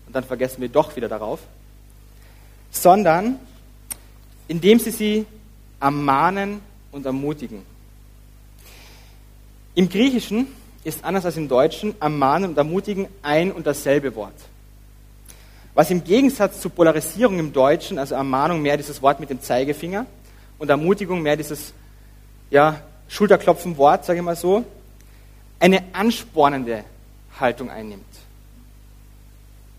und 0.08 0.15
dann 0.15 0.24
vergessen 0.24 0.62
wir 0.62 0.70
doch 0.70 0.96
wieder 0.96 1.10
darauf, 1.10 1.41
sondern 2.72 3.38
indem 4.48 4.80
sie 4.80 4.91
sie 4.91 5.25
ermahnen 5.82 6.62
und 6.94 7.06
ermutigen. 7.06 7.62
Im 9.75 9.89
Griechischen 9.89 10.48
ist 10.86 11.03
anders 11.03 11.25
als 11.25 11.36
im 11.36 11.50
Deutschen 11.50 11.94
ermahnen 12.00 12.51
und 12.51 12.58
ermutigen 12.58 13.08
ein 13.22 13.51
und 13.51 13.68
dasselbe 13.68 14.15
Wort. 14.15 14.36
Was 15.74 15.91
im 15.91 16.06
Gegensatz 16.06 16.62
zur 16.62 16.72
Polarisierung 16.72 17.38
im 17.38 17.51
Deutschen, 17.51 18.00
also 18.00 18.15
Ermahnung 18.15 18.62
mehr 18.62 18.77
dieses 18.77 19.01
Wort 19.01 19.20
mit 19.20 19.30
dem 19.30 19.41
Zeigefinger 19.41 20.06
und 20.58 20.70
Ermutigung 20.70 21.22
mehr 21.22 21.36
dieses 21.36 21.74
ja, 22.50 22.82
Schulterklopfen-Wort, 23.10 24.06
sage 24.06 24.20
ich 24.20 24.25
mal 24.25 24.38
so, 24.38 24.63
eine 25.62 25.84
anspornende 25.94 26.84
Haltung 27.39 27.70
einnimmt. 27.70 28.03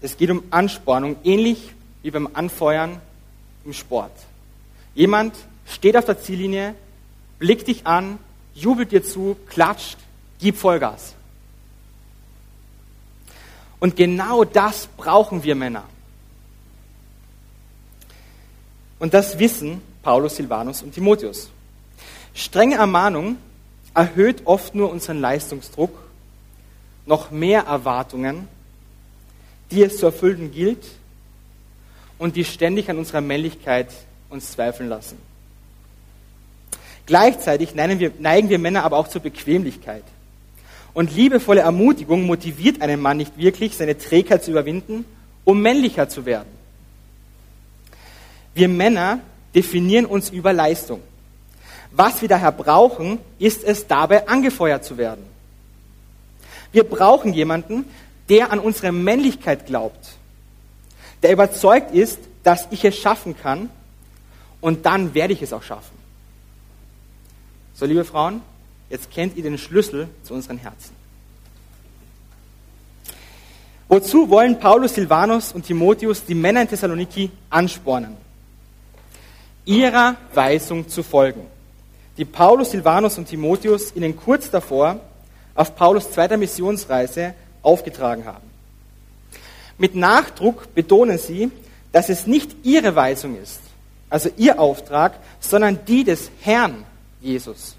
Es 0.01 0.17
geht 0.17 0.31
um 0.31 0.45
Anspornung, 0.51 1.17
ähnlich 1.25 1.73
wie 2.03 2.11
beim 2.11 2.29
Anfeuern 2.33 3.01
im 3.65 3.73
Sport. 3.73 4.13
Jemand 4.95 5.35
steht 5.67 5.97
auf 5.97 6.05
der 6.05 6.21
Ziellinie, 6.21 6.75
blickt 7.39 7.69
dich 7.69 7.87
an, 7.87 8.19
jubelt 8.55 8.93
dir 8.93 9.05
zu, 9.05 9.37
klatscht, 9.49 9.99
gib 10.39 10.57
Vollgas. 10.57 11.15
Und 13.81 13.97
genau 13.97 14.45
das 14.45 14.87
brauchen 14.97 15.43
wir 15.43 15.57
Männer. 15.57 15.85
Und 19.01 19.15
das 19.15 19.39
wissen 19.41 19.83
Paulus, 20.03 20.37
Silvanus 20.37 20.83
und 20.83 20.95
Timotheus. 20.95 21.51
Strenge 22.35 22.77
Ermahnung 22.77 23.37
erhöht 23.95 24.43
oft 24.47 24.75
nur 24.75 24.91
unseren 24.91 25.21
Leistungsdruck, 25.21 25.99
noch 27.07 27.31
mehr 27.31 27.63
Erwartungen, 27.63 28.49
die 29.71 29.83
es 29.83 29.99
zu 29.99 30.07
erfüllen 30.07 30.53
gilt 30.53 30.85
und 32.19 32.37
die 32.37 32.45
ständig 32.45 32.89
an 32.91 32.99
unserer 32.99 33.21
Männlichkeit 33.21 33.89
uns 34.31 34.53
zweifeln 34.53 34.89
lassen. 34.89 35.19
Gleichzeitig 37.07 37.75
neigen 37.75 37.99
wir, 37.99 38.13
neigen 38.19 38.49
wir 38.49 38.59
Männer 38.59 38.85
aber 38.85 38.97
auch 38.97 39.09
zur 39.09 39.23
Bequemlichkeit. 39.23 40.05
Und 40.95 41.15
liebevolle 41.15 41.63
Ermutigung 41.63 42.27
motiviert 42.27 42.81
einen 42.83 43.01
Mann 43.01 43.17
nicht 43.17 43.37
wirklich, 43.39 43.77
seine 43.77 43.99
Trägheit 43.99 44.45
zu 44.45 44.51
überwinden, 44.51 45.05
um 45.45 45.61
männlicher 45.61 46.09
zu 46.09 46.27
werden. 46.27 46.49
Wir 48.55 48.69
Männer 48.69 49.21
definieren 49.55 50.07
uns 50.07 50.31
über 50.31 50.53
Leistung. 50.53 51.01
Was 51.93 52.23
wir 52.23 52.29
daher 52.29 52.53
brauchen, 52.53 53.19
ist 53.39 53.65
es 53.65 53.87
dabei 53.87 54.27
angefeuert 54.27 54.85
zu 54.85 54.97
werden. 54.97 55.25
Wir 56.73 56.85
brauchen 56.85 57.35
jemanden, 57.35 57.85
der 58.29 58.51
an 58.51 58.59
unsere 58.59 58.93
Männlichkeit 58.93 59.67
glaubt, 59.67 60.13
der 61.23 61.33
überzeugt 61.33 61.95
ist, 61.95 62.19
dass 62.43 62.67
ich 62.71 62.85
es 62.85 62.97
schaffen 62.97 63.37
kann 63.37 63.69
und 64.61 64.87
dann 64.87 65.15
werde 65.15 65.35
ich 65.35 65.43
es 65.43 65.53
auch 65.53 65.63
schaffen. 65.63 65.97
So, 67.75 67.85
liebe 67.85 68.05
Frauen, 68.05 68.41
jetzt 68.89 69.11
kennt 69.11 69.37
ihr 69.37 69.43
den 69.43 69.59
Schlüssel 69.59 70.09
zu 70.23 70.35
unseren 70.35 70.59
Herzen. 70.59 70.95
Wozu 73.89 74.31
wollen 74.31 74.59
Paulus, 74.59 74.95
Silvanus 74.95 75.53
und 75.53 75.67
Timotheus 75.67 76.25
die 76.25 76.35
Männer 76.35 76.63
in 76.63 76.69
Thessaloniki 76.69 77.31
anspornen? 77.51 78.17
Ihrer 79.67 80.17
Weisung 80.33 80.89
zu 80.89 81.03
folgen, 81.03 81.47
die 82.17 82.25
Paulus, 82.25 82.73
Silvanus 82.73 83.19
und 83.19 83.27
Timotheus 83.27 83.95
ihnen 83.95 84.17
kurz 84.17 84.51
davor 84.51 85.01
auf 85.55 85.75
Paulus 85.77 86.11
zweiter 86.11 86.37
Missionsreise 86.37 87.35
aufgetragen 87.63 88.25
haben. 88.25 88.51
Mit 89.79 89.95
Nachdruck 89.95 90.75
betonen 90.75 91.19
sie, 91.19 91.51
dass 91.93 92.09
es 92.09 92.27
nicht 92.27 92.55
ihre 92.63 92.95
Weisung 92.95 93.41
ist, 93.41 93.61
also 94.11 94.31
ihr 94.37 94.59
Auftrag, 94.61 95.19
sondern 95.41 95.79
die 95.87 96.05
des 96.05 96.31
Herrn 96.41 96.85
Jesus. 97.21 97.77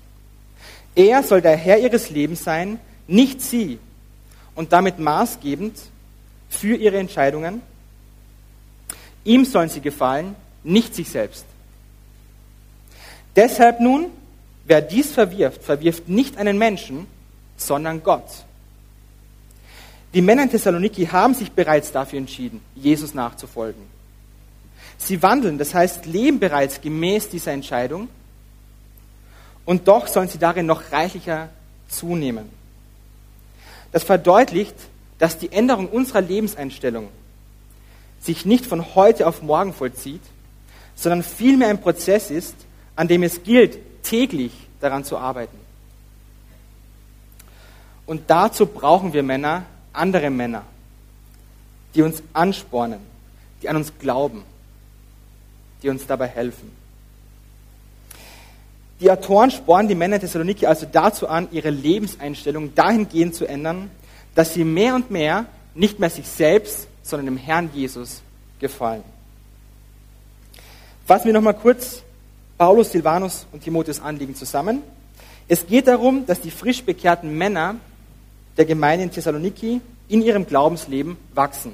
Er 0.96 1.24
soll 1.24 1.42
der 1.42 1.58
Herr 1.58 1.80
ihres 1.80 2.10
Lebens 2.10 2.44
sein, 2.44 2.80
nicht 3.08 3.42
sie, 3.42 3.80
und 4.56 4.72
damit 4.72 5.00
maßgebend 5.00 5.76
für 6.50 6.76
ihre 6.76 7.00
Entscheidungen. 7.00 7.62
Ihm 9.24 9.46
sollen 9.46 9.70
sie 9.70 9.82
gefallen, 9.82 10.36
nicht 10.64 10.94
sich 10.94 11.10
selbst. 11.10 11.46
Deshalb 13.36 13.80
nun, 13.80 14.08
wer 14.66 14.82
dies 14.82 15.12
verwirft, 15.12 15.64
verwirft 15.64 16.10
nicht 16.10 16.38
einen 16.38 16.58
Menschen, 16.58 17.08
sondern 17.58 18.04
Gott. 18.04 18.28
Die 20.14 20.22
Männer 20.22 20.44
in 20.44 20.52
Thessaloniki 20.52 21.08
haben 21.08 21.34
sich 21.34 21.52
bereits 21.52 21.92
dafür 21.92 22.20
entschieden, 22.20 22.62
Jesus 22.76 23.14
nachzufolgen. 23.14 23.82
Sie 24.98 25.22
wandeln, 25.22 25.58
das 25.58 25.74
heißt 25.74 26.06
leben 26.06 26.40
bereits 26.40 26.80
gemäß 26.80 27.30
dieser 27.30 27.52
Entscheidung 27.52 28.08
und 29.66 29.88
doch 29.88 30.08
sollen 30.08 30.30
sie 30.30 30.38
darin 30.38 30.66
noch 30.66 30.92
reichlicher 30.92 31.50
zunehmen. 31.88 32.50
Das 33.92 34.04
verdeutlicht, 34.04 34.76
dass 35.18 35.38
die 35.38 35.52
Änderung 35.52 35.88
unserer 35.88 36.22
Lebenseinstellung 36.22 37.10
sich 38.20 38.46
nicht 38.46 38.66
von 38.66 38.96
heute 38.96 39.28
auf 39.28 39.42
morgen 39.42 39.74
vollzieht, 39.74 40.22
sondern 40.96 41.24
vielmehr 41.24 41.70
ein 41.70 41.82
Prozess 41.82 42.32
ist, 42.32 42.56
an 42.96 43.08
dem 43.08 43.24
es 43.24 43.44
gilt, 43.44 43.80
täglich 44.04 44.52
daran 44.80 45.04
zu 45.04 45.18
arbeiten. 45.18 45.58
Und 48.06 48.30
dazu 48.30 48.66
brauchen 48.66 49.14
wir 49.14 49.24
Männer, 49.24 49.64
andere 49.94 50.30
Männer, 50.30 50.64
die 51.96 52.02
uns 52.02 52.22
anspornen, 52.34 53.00
die 53.62 53.70
an 53.70 53.78
uns 53.78 53.94
glauben, 54.00 54.44
die 55.82 55.90
uns 55.90 56.06
dabei 56.06 56.28
helfen. 56.28 56.72
Die 59.00 59.10
Autoren 59.10 59.52
spornen 59.52 59.88
die 59.88 59.96
Männer 59.96 60.20
Thessaloniki 60.20 60.66
also 60.66 60.86
dazu 60.90 61.28
an, 61.28 61.48
ihre 61.52 61.70
Lebenseinstellung 61.70 62.76
dahingehend 62.76 63.36
zu 63.36 63.46
ändern, 63.46 63.90
dass 64.36 64.54
sie 64.54 64.64
mehr 64.64 64.96
und 64.96 65.12
mehr 65.12 65.46
nicht 65.76 66.00
mehr 66.00 66.10
sich 66.10 66.28
selbst, 66.28 66.88
sondern 67.02 67.26
dem 67.26 67.38
Herrn 67.38 67.70
Jesus 67.74 68.22
gefallen. 68.60 69.04
Fassen 71.06 71.26
wir 71.26 71.34
nochmal 71.34 71.56
kurz 71.56 72.04
Paulus, 72.64 72.94
Silvanus 72.94 73.46
und 73.52 73.62
Timotheus 73.62 74.00
Anliegen 74.00 74.36
zusammen. 74.36 74.84
Es 75.50 75.68
geht 75.68 75.86
darum, 75.86 76.26
dass 76.26 76.40
die 76.40 76.50
frisch 76.50 76.82
bekehrten 76.82 77.38
Männer 77.38 77.76
der 78.56 78.64
Gemeinde 78.64 79.04
in 79.04 79.12
Thessaloniki 79.12 79.82
in 80.08 80.22
ihrem 80.22 80.48
Glaubensleben 80.48 81.18
wachsen. 81.34 81.74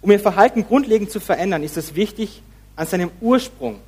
Um 0.00 0.10
ihr 0.10 0.20
Verhalten 0.20 0.66
grundlegend 0.66 1.10
zu 1.10 1.20
verändern, 1.20 1.62
ist 1.62 1.76
es 1.76 1.94
wichtig, 1.94 2.40
an 2.76 2.86
seinem 2.86 3.10
Ursprung, 3.20 3.80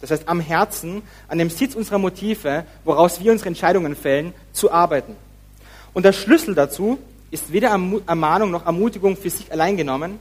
das 0.00 0.12
heißt 0.12 0.28
am 0.28 0.38
Herzen, 0.38 1.02
an 1.26 1.38
dem 1.38 1.50
Sitz 1.50 1.74
unserer 1.74 1.98
Motive, 1.98 2.64
woraus 2.84 3.18
wir 3.18 3.32
unsere 3.32 3.48
Entscheidungen 3.48 3.96
fällen, 3.96 4.34
zu 4.52 4.70
arbeiten. 4.70 5.16
Und 5.94 6.04
der 6.04 6.12
Schlüssel 6.12 6.54
dazu 6.54 6.96
ist 7.32 7.52
weder 7.52 7.70
Ermahnung 7.70 8.52
noch 8.52 8.66
Ermutigung 8.66 9.16
für 9.16 9.30
sich 9.30 9.50
allein 9.50 9.76
genommen, 9.76 10.20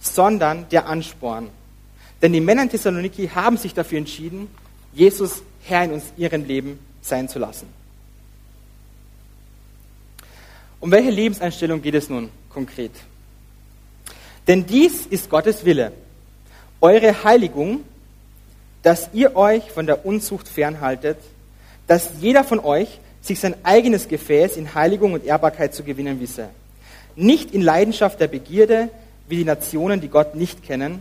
sondern 0.00 0.66
der 0.70 0.86
Ansporn. 0.86 1.50
Denn 2.22 2.32
die 2.32 2.40
Männer 2.40 2.62
in 2.62 2.70
Thessaloniki 2.70 3.28
haben 3.28 3.56
sich 3.56 3.74
dafür 3.74 3.98
entschieden, 3.98 4.48
Jesus 4.92 5.42
Herr 5.62 5.84
in 5.84 5.92
uns 5.92 6.04
ihrem 6.16 6.44
Leben 6.44 6.78
sein 7.02 7.28
zu 7.28 7.38
lassen. 7.38 7.66
Um 10.80 10.90
welche 10.90 11.10
Lebenseinstellung 11.10 11.82
geht 11.82 11.94
es 11.94 12.08
nun 12.08 12.30
konkret? 12.50 12.92
Denn 14.46 14.66
dies 14.66 15.06
ist 15.06 15.28
Gottes 15.28 15.64
Wille, 15.64 15.92
eure 16.80 17.24
Heiligung, 17.24 17.80
dass 18.82 19.10
ihr 19.12 19.34
euch 19.34 19.70
von 19.70 19.86
der 19.86 20.06
Unzucht 20.06 20.46
fernhaltet, 20.46 21.18
dass 21.86 22.10
jeder 22.20 22.44
von 22.44 22.60
euch 22.60 23.00
sich 23.20 23.40
sein 23.40 23.56
eigenes 23.64 24.06
Gefäß 24.08 24.56
in 24.56 24.74
Heiligung 24.74 25.12
und 25.12 25.24
Ehrbarkeit 25.24 25.74
zu 25.74 25.82
gewinnen 25.82 26.20
wisse. 26.20 26.48
Nicht 27.16 27.52
in 27.52 27.62
Leidenschaft 27.62 28.20
der 28.20 28.28
Begierde, 28.28 28.88
wie 29.28 29.38
die 29.38 29.44
Nationen, 29.44 30.00
die 30.00 30.08
Gott 30.08 30.36
nicht 30.36 30.62
kennen, 30.62 31.00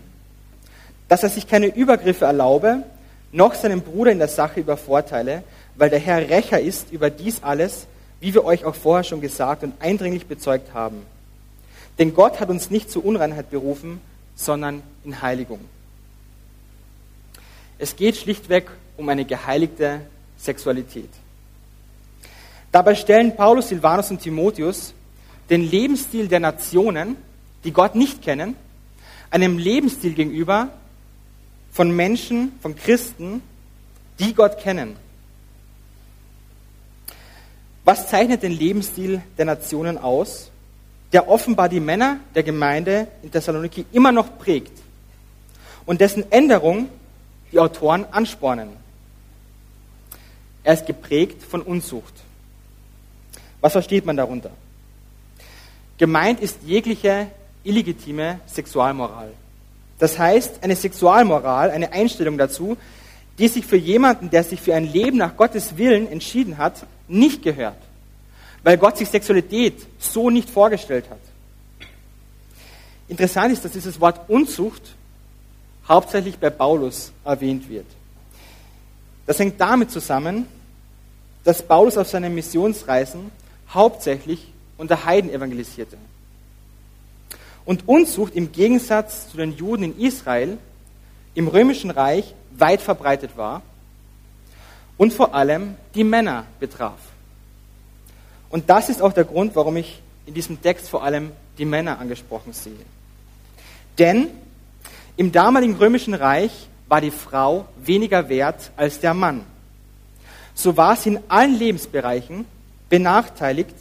dass 1.07 1.23
er 1.23 1.29
sich 1.29 1.47
keine 1.47 1.67
Übergriffe 1.67 2.25
erlaube, 2.25 2.83
noch 3.31 3.53
seinen 3.53 3.81
Bruder 3.81 4.11
in 4.11 4.19
der 4.19 4.27
Sache 4.27 4.59
übervorteile, 4.59 5.43
weil 5.75 5.89
der 5.89 5.99
Herr 5.99 6.29
Rächer 6.29 6.59
ist 6.59 6.91
über 6.91 7.09
dies 7.09 7.43
alles, 7.43 7.87
wie 8.19 8.33
wir 8.33 8.45
euch 8.45 8.65
auch 8.65 8.75
vorher 8.75 9.03
schon 9.03 9.21
gesagt 9.21 9.63
und 9.63 9.73
eindringlich 9.79 10.25
bezeugt 10.25 10.73
haben. 10.73 11.05
Denn 11.99 12.13
Gott 12.13 12.39
hat 12.39 12.49
uns 12.49 12.69
nicht 12.69 12.89
zur 12.89 13.05
Unreinheit 13.05 13.49
berufen, 13.49 13.99
sondern 14.35 14.83
in 15.03 15.21
Heiligung. 15.21 15.59
Es 17.77 17.95
geht 17.95 18.15
schlichtweg 18.15 18.69
um 18.97 19.09
eine 19.09 19.25
geheiligte 19.25 20.01
Sexualität. 20.37 21.09
Dabei 22.71 22.95
stellen 22.95 23.35
Paulus, 23.35 23.69
Silvanus 23.69 24.11
und 24.11 24.21
Timotheus 24.21 24.93
den 25.49 25.61
Lebensstil 25.69 26.27
der 26.27 26.39
Nationen, 26.39 27.15
die 27.63 27.71
Gott 27.71 27.95
nicht 27.95 28.21
kennen, 28.21 28.55
einem 29.29 29.57
Lebensstil 29.57 30.13
gegenüber 30.13 30.69
von 31.75 31.93
Menschen, 31.93 32.53
von 32.61 32.73
Christen, 32.73 33.41
die 34.17 34.33
Gott 34.33 34.59
kennen. 34.59 34.95
Was 37.83 38.09
zeichnet 38.09 38.43
den 38.43 38.53
Lebensstil 38.53 39.21
der 39.37 39.43
Nationen 39.43 39.97
aus, 39.97 40.51
der 41.11 41.27
offenbar 41.27 41.67
die 41.67 41.81
Männer 41.81 42.21
der 42.33 42.43
Gemeinde 42.43 43.09
in 43.21 43.29
Thessaloniki 43.29 43.85
immer 43.91 44.13
noch 44.13 44.37
prägt 44.37 44.71
und 45.85 45.99
dessen 45.99 46.31
Änderung 46.31 46.87
die 47.51 47.59
Autoren 47.59 48.05
anspornen? 48.05 48.69
Er 50.63 50.75
ist 50.75 50.85
geprägt 50.85 51.43
von 51.43 51.61
Unzucht. 51.61 52.13
Was 53.59 53.73
versteht 53.73 54.05
man 54.05 54.15
darunter? 54.15 54.51
Gemeint 55.97 56.39
ist 56.39 56.59
jegliche 56.63 57.27
illegitime 57.65 58.39
Sexualmoral. 58.47 59.33
Das 59.99 60.19
heißt, 60.19 60.61
eine 60.61 60.75
Sexualmoral, 60.75 61.71
eine 61.71 61.93
Einstellung 61.93 62.37
dazu, 62.37 62.77
die 63.37 63.47
sich 63.47 63.65
für 63.65 63.77
jemanden, 63.77 64.29
der 64.29 64.43
sich 64.43 64.61
für 64.61 64.75
ein 64.75 64.91
Leben 64.91 65.17
nach 65.17 65.35
Gottes 65.35 65.77
Willen 65.77 66.07
entschieden 66.07 66.57
hat, 66.57 66.85
nicht 67.07 67.43
gehört, 67.43 67.77
weil 68.63 68.77
Gott 68.77 68.97
sich 68.97 69.09
Sexualität 69.09 69.85
so 69.99 70.29
nicht 70.29 70.49
vorgestellt 70.49 71.05
hat. 71.09 71.19
Interessant 73.07 73.53
ist, 73.53 73.63
dass 73.63 73.71
dieses 73.71 73.99
Wort 73.99 74.29
Unzucht 74.29 74.81
hauptsächlich 75.87 76.37
bei 76.37 76.49
Paulus 76.49 77.11
erwähnt 77.23 77.69
wird. 77.69 77.85
Das 79.27 79.39
hängt 79.39 79.59
damit 79.59 79.91
zusammen, 79.91 80.47
dass 81.43 81.61
Paulus 81.61 81.97
auf 81.97 82.07
seinen 82.09 82.33
Missionsreisen 82.33 83.31
hauptsächlich 83.69 84.47
unter 84.77 85.05
Heiden 85.05 85.29
evangelisierte. 85.29 85.97
Und 87.65 87.87
Unzucht 87.87 88.35
im 88.35 88.51
Gegensatz 88.51 89.31
zu 89.31 89.37
den 89.37 89.55
Juden 89.55 89.83
in 89.83 89.99
Israel 89.99 90.57
im 91.33 91.47
römischen 91.47 91.89
Reich 91.89 92.33
weit 92.57 92.81
verbreitet 92.81 93.35
war 93.35 93.61
und 94.97 95.13
vor 95.13 95.33
allem 95.33 95.75
die 95.93 96.03
Männer 96.03 96.45
betraf. 96.59 96.99
Und 98.49 98.69
das 98.69 98.89
ist 98.89 99.01
auch 99.01 99.13
der 99.13 99.25
Grund, 99.25 99.55
warum 99.55 99.77
ich 99.77 100.01
in 100.25 100.33
diesem 100.33 100.61
Text 100.61 100.89
vor 100.89 101.03
allem 101.03 101.31
die 101.57 101.65
Männer 101.65 101.99
angesprochen 101.99 102.53
sehe. 102.53 102.73
Denn 103.97 104.27
im 105.17 105.31
damaligen 105.31 105.75
römischen 105.75 106.13
Reich 106.13 106.67
war 106.87 107.01
die 107.01 107.11
Frau 107.11 107.65
weniger 107.77 108.29
wert 108.29 108.71
als 108.75 108.99
der 108.99 109.13
Mann. 109.13 109.45
So 110.53 110.77
war 110.77 110.95
sie 110.95 111.09
in 111.09 111.19
allen 111.27 111.57
Lebensbereichen 111.57 112.45
benachteiligt 112.89 113.75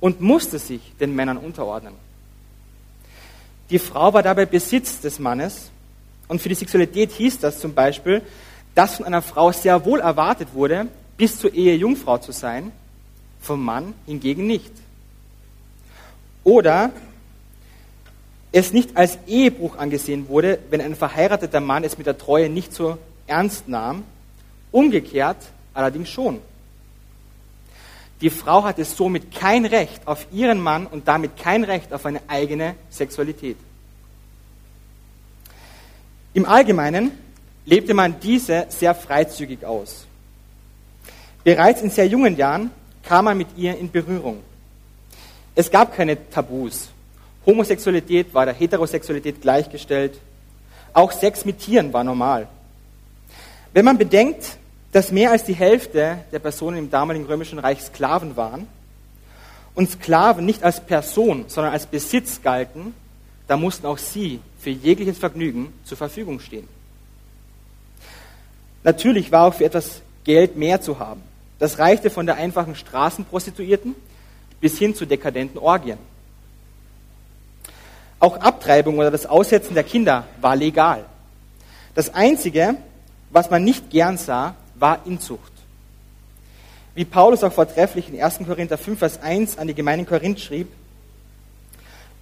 und 0.00 0.20
musste 0.20 0.58
sich 0.58 0.80
den 0.98 1.14
Männern 1.14 1.36
unterordnen. 1.36 1.94
Die 3.70 3.78
Frau 3.78 4.12
war 4.12 4.22
dabei 4.22 4.46
Besitz 4.46 5.00
des 5.00 5.18
Mannes 5.18 5.70
und 6.26 6.42
für 6.42 6.48
die 6.48 6.56
Sexualität 6.56 7.12
hieß 7.12 7.38
das 7.38 7.60
zum 7.60 7.72
Beispiel, 7.72 8.22
dass 8.74 8.96
von 8.96 9.06
einer 9.06 9.22
Frau 9.22 9.52
sehr 9.52 9.84
wohl 9.84 10.00
erwartet 10.00 10.48
wurde, 10.54 10.88
bis 11.16 11.38
zur 11.38 11.54
Ehe 11.54 11.76
Jungfrau 11.76 12.18
zu 12.18 12.32
sein, 12.32 12.72
vom 13.40 13.64
Mann 13.64 13.94
hingegen 14.06 14.46
nicht. 14.46 14.72
Oder 16.42 16.90
es 18.52 18.72
nicht 18.72 18.96
als 18.96 19.18
Ehebruch 19.26 19.76
angesehen 19.76 20.28
wurde, 20.28 20.58
wenn 20.70 20.80
ein 20.80 20.96
verheirateter 20.96 21.60
Mann 21.60 21.84
es 21.84 21.96
mit 21.96 22.06
der 22.06 22.18
Treue 22.18 22.48
nicht 22.48 22.72
so 22.72 22.98
ernst 23.26 23.68
nahm, 23.68 24.02
umgekehrt 24.72 25.36
allerdings 25.74 26.08
schon. 26.08 26.40
Die 28.20 28.30
Frau 28.30 28.64
hatte 28.64 28.84
somit 28.84 29.34
kein 29.34 29.64
Recht 29.64 30.06
auf 30.06 30.26
ihren 30.30 30.60
Mann 30.60 30.86
und 30.86 31.08
damit 31.08 31.36
kein 31.36 31.64
Recht 31.64 31.92
auf 31.92 32.04
eine 32.04 32.20
eigene 32.28 32.74
Sexualität. 32.90 33.56
Im 36.34 36.44
Allgemeinen 36.44 37.12
lebte 37.64 37.94
man 37.94 38.20
diese 38.20 38.66
sehr 38.68 38.94
freizügig 38.94 39.64
aus. 39.64 40.06
Bereits 41.42 41.82
in 41.82 41.90
sehr 41.90 42.06
jungen 42.06 42.36
Jahren 42.36 42.70
kam 43.02 43.24
man 43.24 43.38
mit 43.38 43.48
ihr 43.56 43.76
in 43.78 43.90
Berührung. 43.90 44.40
Es 45.54 45.70
gab 45.70 45.96
keine 45.96 46.28
Tabus. 46.30 46.90
Homosexualität 47.46 48.32
war 48.34 48.44
der 48.44 48.54
Heterosexualität 48.54 49.40
gleichgestellt. 49.40 50.20
Auch 50.92 51.10
Sex 51.10 51.44
mit 51.44 51.58
Tieren 51.58 51.92
war 51.92 52.04
normal. 52.04 52.48
Wenn 53.72 53.84
man 53.84 53.96
bedenkt, 53.96 54.58
dass 54.92 55.12
mehr 55.12 55.30
als 55.30 55.44
die 55.44 55.54
Hälfte 55.54 56.18
der 56.32 56.38
Personen 56.38 56.76
im 56.78 56.90
damaligen 56.90 57.26
römischen 57.26 57.58
Reich 57.58 57.80
Sklaven 57.80 58.36
waren 58.36 58.66
und 59.74 59.90
Sklaven 59.90 60.44
nicht 60.44 60.64
als 60.64 60.80
Person, 60.80 61.44
sondern 61.46 61.72
als 61.72 61.86
Besitz 61.86 62.42
galten, 62.42 62.94
da 63.46 63.56
mussten 63.56 63.86
auch 63.86 63.98
sie 63.98 64.40
für 64.58 64.70
jegliches 64.70 65.18
Vergnügen 65.18 65.72
zur 65.84 65.96
Verfügung 65.96 66.40
stehen. 66.40 66.68
Natürlich 68.82 69.30
war 69.30 69.46
auch 69.46 69.54
für 69.54 69.64
etwas 69.64 70.02
Geld 70.24 70.56
mehr 70.56 70.80
zu 70.80 70.98
haben. 70.98 71.22
Das 71.58 71.78
reichte 71.78 72.10
von 72.10 72.26
der 72.26 72.36
einfachen 72.36 72.74
Straßenprostituierten 72.74 73.94
bis 74.60 74.78
hin 74.78 74.94
zu 74.94 75.06
dekadenten 75.06 75.58
Orgien. 75.58 75.98
Auch 78.18 78.36
Abtreibung 78.38 78.98
oder 78.98 79.10
das 79.10 79.26
Aussetzen 79.26 79.74
der 79.74 79.84
Kinder 79.84 80.26
war 80.40 80.56
legal. 80.56 81.04
Das 81.94 82.14
Einzige, 82.14 82.76
was 83.30 83.50
man 83.50 83.64
nicht 83.64 83.90
gern 83.90 84.18
sah, 84.18 84.54
war 84.80 85.06
Inzucht. 85.06 85.52
Wie 86.94 87.04
Paulus 87.04 87.44
auch 87.44 87.52
vortrefflich 87.52 88.08
in 88.08 88.20
1. 88.20 88.38
Korinther 88.46 88.76
5, 88.76 88.98
Vers 88.98 89.22
1 89.22 89.58
an 89.58 89.68
die 89.68 89.74
Gemeinde 89.74 90.04
in 90.04 90.08
Korinth 90.08 90.40
schrieb, 90.40 90.68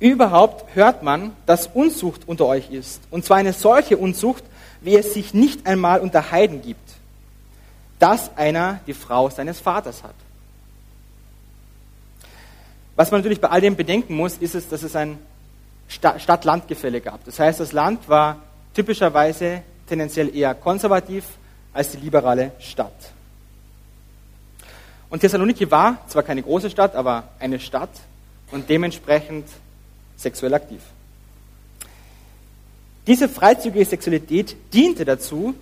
Überhaupt 0.00 0.77
hört 0.77 1.03
man, 1.03 1.33
dass 1.47 1.67
Unzucht 1.67 2.29
unter 2.29 2.47
euch 2.47 2.71
ist, 2.71 3.00
und 3.11 3.25
zwar 3.25 3.38
eine 3.38 3.53
solche 3.53 3.97
Unzucht, 3.97 4.45
wie 4.81 4.97
es 4.97 5.12
sich 5.15 5.35
nicht 5.35 5.67
einmal 5.67 6.00
unter 6.00 6.31
Heiden 6.31 6.62
gibt, 6.62 6.88
dass 7.99 8.37
einer 8.37 8.79
die 8.87 8.95
Frau 8.95 9.29
seines 9.29 9.59
Vaters 9.59 10.05
hat. 10.05 10.15
Was 12.95 13.11
man 13.11 13.21
natürlich 13.21 13.41
bei 13.41 13.49
all 13.49 13.61
dem 13.61 13.75
bedenken 13.75 14.15
muss, 14.15 14.38
ist 14.38 14.55
es, 14.55 14.69
dass 14.69 14.83
es 14.83 14.95
ein 14.95 15.19
Stadt-Land-Gefälle 15.88 17.00
gab. 17.00 17.25
Das 17.25 17.38
heißt, 17.41 17.59
das 17.61 17.73
Land 17.73 18.09
war 18.09 18.37
typischerweise 18.75 19.62
tendenziell 19.88 20.35
eher 20.35 20.55
konservativ 20.55 21.25
als 21.78 21.92
die 21.92 21.99
liberale 21.99 22.50
Stadt. 22.58 23.12
Und 25.08 25.20
Thessaloniki 25.20 25.70
war 25.70 26.05
zwar 26.09 26.24
keine 26.24 26.42
große 26.42 26.70
Stadt, 26.70 26.96
aber 26.96 27.29
eine 27.38 27.61
Stadt 27.61 27.92
und 28.50 28.68
dementsprechend 28.68 29.46
sexuell 30.16 30.55
aktiv. 30.55 30.81
Diese 33.07 33.29
freizügige 33.29 33.85
Sexualität 33.85 34.57
diente 34.72 35.05
dazu, 35.05 35.55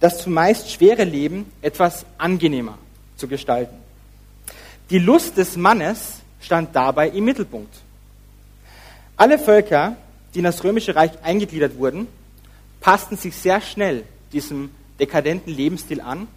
das 0.00 0.22
zumeist 0.22 0.70
schwere 0.70 1.04
Leben 1.04 1.52
etwas 1.60 2.06
angenehmer 2.16 2.78
zu 3.18 3.28
gestalten. 3.28 3.76
Die 4.88 4.98
Lust 4.98 5.36
des 5.36 5.54
Mannes 5.58 6.20
stand 6.40 6.74
dabei 6.74 7.10
im 7.10 7.26
Mittelpunkt. 7.26 7.74
Alle 9.18 9.38
Völker, 9.38 9.96
die 10.32 10.38
in 10.38 10.44
das 10.44 10.64
römische 10.64 10.96
Reich 10.96 11.12
eingegliedert 11.22 11.76
wurden, 11.76 12.08
passten 12.80 13.18
sich 13.18 13.36
sehr 13.36 13.60
schnell 13.60 14.04
diesem 14.32 14.70
dekadenten 14.98 15.52
Lebensstil 15.52 16.00
an. 16.00 16.28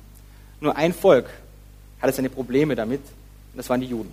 Nur 0.59 0.75
ein 0.75 0.93
Volk 0.93 1.29
hatte 2.01 2.13
seine 2.13 2.29
Probleme 2.29 2.75
damit, 2.75 3.01
und 3.01 3.57
das 3.57 3.69
waren 3.69 3.81
die 3.81 3.87
Juden. 3.87 4.11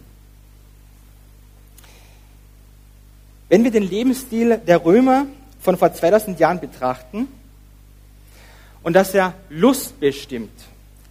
Wenn 3.48 3.62
wir 3.62 3.70
den 3.70 3.88
Lebensstil 3.88 4.59
der 4.59 4.85
Römer 4.85 5.26
von 5.61 5.76
vor 5.76 5.92
2000 5.92 6.38
Jahren 6.40 6.59
betrachten 6.59 7.28
und 8.82 8.92
dass 8.92 9.14
er 9.14 9.35
Lust 9.50 9.98
bestimmt, 10.00 10.50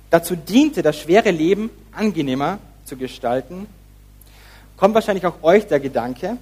dazu 0.10 0.36
diente, 0.36 0.82
das 0.82 1.00
schwere 1.00 1.32
Leben 1.32 1.70
angenehmer 1.94 2.60
zu 2.84 2.98
gestalten, 2.98 3.68
kommt 4.76 4.96
wahrscheinlich 4.96 5.26
auch 5.26 5.44
euch 5.44 5.66
der 5.68 5.80
Gedanke, 5.80 6.38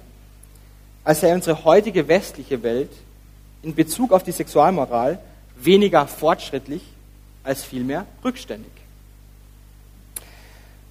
als 1.04 1.20
sei 1.20 1.32
unsere 1.34 1.64
heutige 1.64 2.08
westliche 2.08 2.62
Welt 2.62 2.90
in 3.62 3.74
Bezug 3.74 4.12
auf 4.12 4.24
die 4.24 4.32
Sexualmoral 4.32 5.18
weniger 5.56 6.06
fortschrittlich 6.06 6.82
als 7.42 7.64
vielmehr 7.64 8.06
rückständig. 8.24 8.72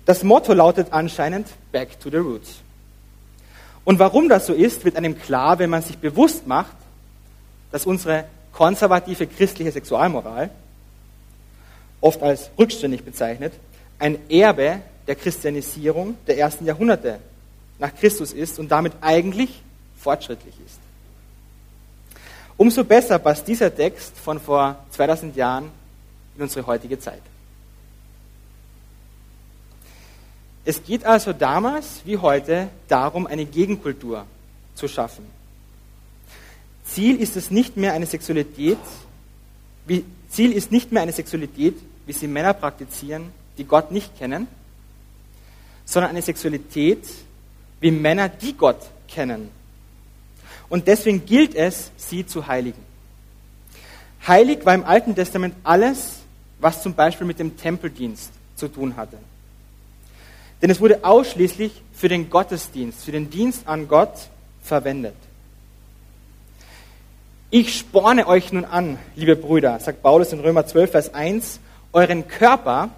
Das 0.06 0.24
Motto 0.24 0.54
lautet 0.54 0.88
anscheinend 0.92 1.48
Back 1.72 2.00
to 2.00 2.10
the 2.10 2.18
Roots. 2.18 2.60
Und 3.86 4.00
warum 4.00 4.30
das 4.30 4.46
so 4.46 4.54
ist, 4.54 4.86
wird 4.86 4.96
einem 4.96 5.18
klar, 5.18 5.60
wenn 5.60 5.70
man 5.70 5.82
sich 5.82 5.98
bewusst 5.98 6.48
macht, 6.48 6.76
dass 7.72 7.86
unsere 7.86 8.26
konservative 8.52 9.28
christliche 9.28 9.72
Sexualmoral, 9.72 10.50
oft 12.02 12.22
als 12.22 12.50
rückständig 12.58 13.04
bezeichnet, 13.04 13.54
ein 13.98 14.30
Erbe 14.30 14.82
der 15.08 15.16
Christianisierung 15.16 16.16
der 16.28 16.38
ersten 16.38 16.66
Jahrhunderte 16.66 17.20
nach 17.80 17.94
Christus 17.96 18.34
ist 18.34 18.60
und 18.60 18.70
damit 18.70 18.94
eigentlich 19.02 19.62
fortschrittlich 19.98 20.54
ist. 20.66 20.83
Umso 22.64 22.86
besser 22.86 23.20
passt 23.20 23.46
dieser 23.46 23.76
Text 23.76 24.18
von 24.18 24.40
vor 24.40 24.78
2000 24.92 25.36
Jahren 25.36 25.70
in 26.38 26.44
unsere 26.44 26.66
heutige 26.66 26.98
Zeit. 26.98 27.22
Es 30.64 30.82
geht 30.82 31.04
also 31.04 31.34
damals 31.34 32.04
wie 32.06 32.16
heute 32.18 32.70
darum, 32.88 33.28
eine 33.28 33.44
Gegenkultur 33.44 34.26
zu 34.76 34.88
schaffen. 34.88 35.26
Ziel 36.86 37.20
ist 37.20 37.36
es 37.36 37.52
nicht 37.52 37.76
mehr 37.76 37.92
eine 37.92 38.06
Sexualität, 38.06 38.78
wie, 39.86 40.06
Ziel 40.30 40.54
ist 40.54 40.72
nicht 40.72 40.94
mehr 40.94 41.02
eine 41.02 41.12
Sexualität, 41.12 41.76
wie 42.06 42.14
sie 42.14 42.30
Männer 42.30 42.54
praktizieren, 42.54 43.34
die 43.58 43.66
Gott 43.66 43.92
nicht 43.92 44.18
kennen, 44.18 44.48
sondern 45.84 46.12
eine 46.12 46.22
Sexualität, 46.22 47.04
wie 47.82 47.92
Männer, 47.92 48.30
die 48.30 48.54
Gott 48.54 48.80
kennen. 49.10 49.50
Und 50.74 50.88
deswegen 50.88 51.24
gilt 51.28 51.54
es, 51.54 51.92
sie 51.98 52.26
zu 52.26 52.48
heiligen. 52.48 52.82
Heilig 54.28 54.66
war 54.66 54.74
im 54.74 54.84
Alten 54.84 55.14
Testament 55.14 55.54
alles, 55.64 56.22
was 56.60 56.82
zum 56.82 56.96
Beispiel 56.96 57.28
mit 57.28 57.38
dem 57.38 57.56
Tempeldienst 57.56 58.32
zu 58.56 58.68
tun 58.68 58.98
hatte. 58.98 59.20
Denn 60.64 60.72
es 60.72 60.82
wurde 60.82 61.06
ausschließlich 61.06 61.80
für 61.94 62.10
den 62.10 62.28
Gottesdienst, 62.28 63.04
für 63.06 63.12
den 63.12 63.30
Dienst 63.30 63.68
an 63.68 63.88
Gott 63.88 64.30
verwendet. 64.64 65.14
Ich 67.52 67.78
sporne 67.78 68.26
euch 68.26 68.52
nun 68.52 68.66
an, 68.66 68.98
liebe 69.16 69.36
Brüder, 69.36 69.80
sagt 69.80 70.02
Paulus 70.02 70.34
in 70.34 70.40
Römer 70.40 70.66
12, 70.66 70.90
Vers 70.90 71.14
1, 71.14 71.60
euren 71.92 72.28
Körper 72.28 72.90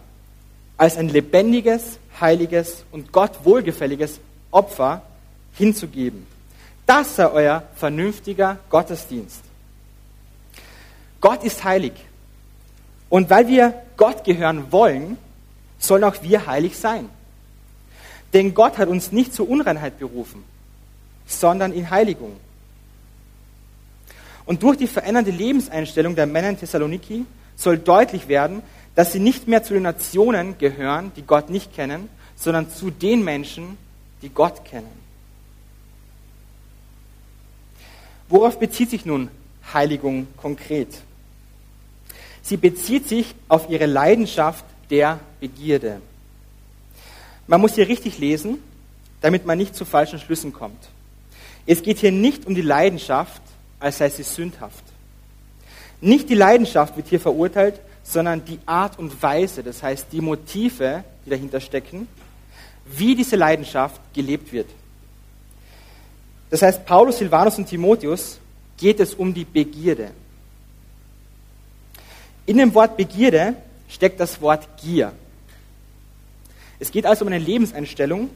als 0.78 0.96
ein 0.96 1.10
lebendiges, 1.10 2.00
heiliges 2.22 2.86
und 2.94 3.12
Gott 3.12 3.44
wohlgefälliges 3.44 4.22
Opfer 4.50 5.02
hinzugeben. 5.52 6.35
Das 6.86 7.16
sei 7.16 7.30
euer 7.30 7.64
vernünftiger 7.76 8.60
Gottesdienst. 8.70 9.42
Gott 11.20 11.44
ist 11.44 11.64
heilig. 11.64 11.94
Und 13.10 13.30
weil 13.30 13.48
wir 13.48 13.74
Gott 13.98 14.24
gehören 14.24 14.72
wollen, 14.72 15.18
sollen 15.80 16.04
auch 16.04 16.22
wir 16.22 16.46
heilig 16.46 16.78
sein. 16.78 17.10
Denn 18.34 18.54
Gott 18.54 18.78
hat 18.78 18.90
uns 18.90 19.12
nicht 19.12 19.34
zur 19.34 19.50
Unreinheit 19.50 19.98
berufen, 19.98 20.44
sondern 21.26 21.72
in 21.74 21.90
Heiligung. 21.90 22.36
Und 24.46 24.62
durch 24.62 24.78
die 24.78 24.88
verändernde 24.88 25.32
Lebenseinstellung 25.32 26.16
der 26.16 26.28
Männer 26.28 26.50
in 26.50 26.60
Thessaloniki 26.60 27.26
soll 27.56 27.80
deutlich 27.80 28.28
werden, 28.28 28.62
dass 28.94 29.12
sie 29.12 29.20
nicht 29.20 29.48
mehr 29.48 29.64
zu 29.64 29.74
den 29.74 29.84
Nationen 29.84 30.58
gehören, 30.58 31.12
die 31.16 31.24
Gott 31.24 31.50
nicht 31.50 31.74
kennen, 31.74 32.10
sondern 32.36 32.70
zu 32.70 32.92
den 32.92 33.24
Menschen, 33.24 33.78
die 34.22 34.30
Gott 34.30 34.66
kennen. 34.66 35.05
Worauf 38.28 38.60
bezieht 38.60 38.90
sich 38.90 39.06
nun 39.06 39.30
Heiligung 39.74 40.28
konkret? 40.38 40.90
Sie 42.42 42.58
bezieht 42.58 43.08
sich 43.08 43.36
auf 43.48 43.70
ihre 43.70 43.86
Leidenschaft 43.86 44.66
der 44.90 45.20
Begierde. 45.40 46.02
Man 47.48 47.62
muss 47.62 47.76
hier 47.76 47.88
richtig 47.88 48.18
lesen, 48.18 48.60
damit 49.22 49.46
man 49.46 49.58
nicht 49.58 49.76
zu 49.76 49.86
falschen 49.86 50.20
Schlüssen 50.20 50.54
kommt. 50.54 50.90
Es 51.66 51.82
geht 51.82 52.00
hier 52.00 52.12
nicht 52.12 52.46
um 52.46 52.56
die 52.56 52.62
Leidenschaft, 52.62 53.42
als 53.80 53.98
sei 53.98 54.10
sie 54.10 54.24
sündhaft. 54.24 54.84
Nicht 56.02 56.30
die 56.30 56.36
Leidenschaft 56.36 56.96
wird 56.98 57.08
hier 57.08 57.20
verurteilt, 57.20 57.80
sondern 58.04 58.46
die 58.46 58.60
Art 58.66 59.00
und 59.00 59.22
Weise, 59.22 59.64
das 59.64 59.82
heißt 59.82 60.08
die 60.12 60.22
Motive, 60.22 61.04
die 61.26 61.30
dahinter 61.32 61.60
stecken, 61.60 62.08
wie 62.86 63.16
diese 63.16 63.36
Leidenschaft 63.36 64.00
gelebt 64.14 64.52
wird. 64.52 64.70
Das 66.56 66.62
heißt, 66.62 66.86
Paulus, 66.86 67.18
Silvanus 67.18 67.58
und 67.58 67.68
Timotheus 67.68 68.40
geht 68.78 69.02
es 69.02 69.14
um 69.14 69.34
die 69.34 69.44
Begierde. 69.44 70.12
In 72.46 72.56
dem 72.56 72.74
Wort 72.74 72.96
Begierde 72.96 73.56
steckt 73.90 74.22
das 74.22 74.40
Wort 74.40 74.66
Gier. 74.82 75.12
Es 76.80 76.92
geht 76.92 77.06
also 77.06 77.26
um 77.26 77.28
eine 77.34 77.44
Lebenseinstellung 77.44 78.30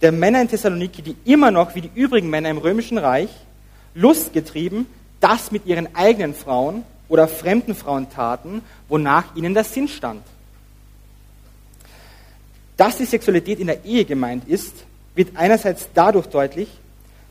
der 0.00 0.12
Männer 0.12 0.42
in 0.42 0.48
Thessaloniki, 0.48 1.02
die 1.02 1.16
immer 1.24 1.50
noch, 1.50 1.74
wie 1.74 1.80
die 1.80 1.90
übrigen 1.92 2.30
Männer 2.30 2.50
im 2.50 2.58
römischen 2.58 2.98
Reich, 2.98 3.30
lustgetrieben 3.96 4.86
das 5.18 5.50
mit 5.50 5.66
ihren 5.66 5.92
eigenen 5.96 6.34
Frauen 6.34 6.84
oder 7.08 7.26
fremden 7.26 7.74
Frauen 7.74 8.08
taten, 8.08 8.62
wonach 8.88 9.34
ihnen 9.34 9.54
der 9.54 9.64
Sinn 9.64 9.88
stand. 9.88 10.22
Dass 12.76 12.98
die 12.98 13.06
Sexualität 13.06 13.58
in 13.58 13.66
der 13.66 13.84
Ehe 13.84 14.04
gemeint 14.04 14.46
ist, 14.46 14.84
wird 15.16 15.36
einerseits 15.36 15.88
dadurch 15.94 16.28
deutlich, 16.28 16.68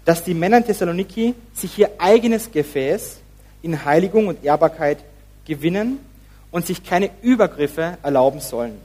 dass 0.06 0.24
die 0.24 0.36
Männer 0.36 0.58
in 0.58 0.66
Thessaloniki 0.66 1.34
sich 1.54 1.78
ihr 1.80 1.90
eigenes 1.98 2.52
Gefäß 2.52 3.18
in 3.64 3.84
Heiligung 3.84 4.28
und 4.28 4.44
Ehrbarkeit 4.44 5.00
gewinnen 5.46 6.00
und 6.52 6.66
sich 6.66 6.84
keine 6.84 7.10
Übergriffe 7.22 7.98
erlauben 8.04 8.40
sollen. 8.40 8.80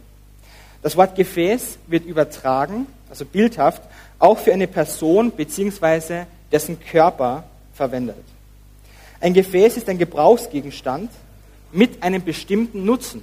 Das 0.83 0.96
Wort 0.96 1.14
Gefäß 1.14 1.78
wird 1.87 2.06
übertragen, 2.06 2.87
also 3.11 3.26
bildhaft, 3.26 3.83
auch 4.18 4.38
für 4.38 4.52
eine 4.52 4.66
Person 4.66 5.30
bzw. 5.30 6.24
dessen 6.50 6.80
Körper 6.80 7.44
verwendet. 7.74 8.16
Ein 9.20 9.35
Gefäß 9.35 9.76
ist 9.76 9.88
ein 9.90 9.98
Gebrauchsgegenstand 9.98 11.11
mit 11.72 12.02
einem 12.02 12.24
bestimmten 12.24 12.87
Nutzen. 12.87 13.22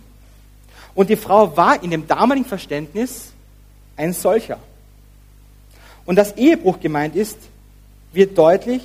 Und 0.94 1.10
die 1.10 1.16
Frau 1.16 1.58
war 1.58 1.82
in 1.84 1.90
dem 1.90 2.08
damaligen 2.08 2.46
Verständnis 2.46 3.32
ein 3.96 4.14
solcher. 4.14 4.60
Und 6.06 6.16
dass 6.16 6.38
Ehebruch 6.38 6.80
gemeint 6.80 7.16
ist, 7.16 7.38
wird 8.18 8.38
deutlich 8.38 8.82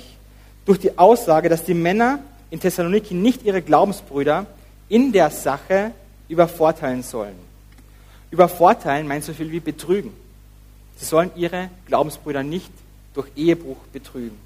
durch 0.63 0.79
die 0.79 0.97
Aussage, 0.97 1.49
dass 1.49 1.65
die 1.65 1.73
Männer 1.73 2.19
in 2.51 2.59
Thessaloniki 2.59 3.15
nicht 3.15 3.43
ihre 3.43 3.63
Glaubensbrüder 3.63 4.45
in 4.89 5.11
der 5.11 5.31
Sache 5.31 5.91
übervorteilen 6.29 7.01
sollen. 7.01 7.35
Übervorteilen 8.29 9.07
meint 9.07 9.23
so 9.23 9.33
viel 9.33 9.51
wie 9.51 9.59
betrügen. 9.59 10.13
Sie 10.97 11.05
sollen 11.05 11.31
ihre 11.35 11.69
Glaubensbrüder 11.87 12.43
nicht 12.43 12.71
durch 13.15 13.27
Ehebruch 13.35 13.77
betrügen. 13.91 14.37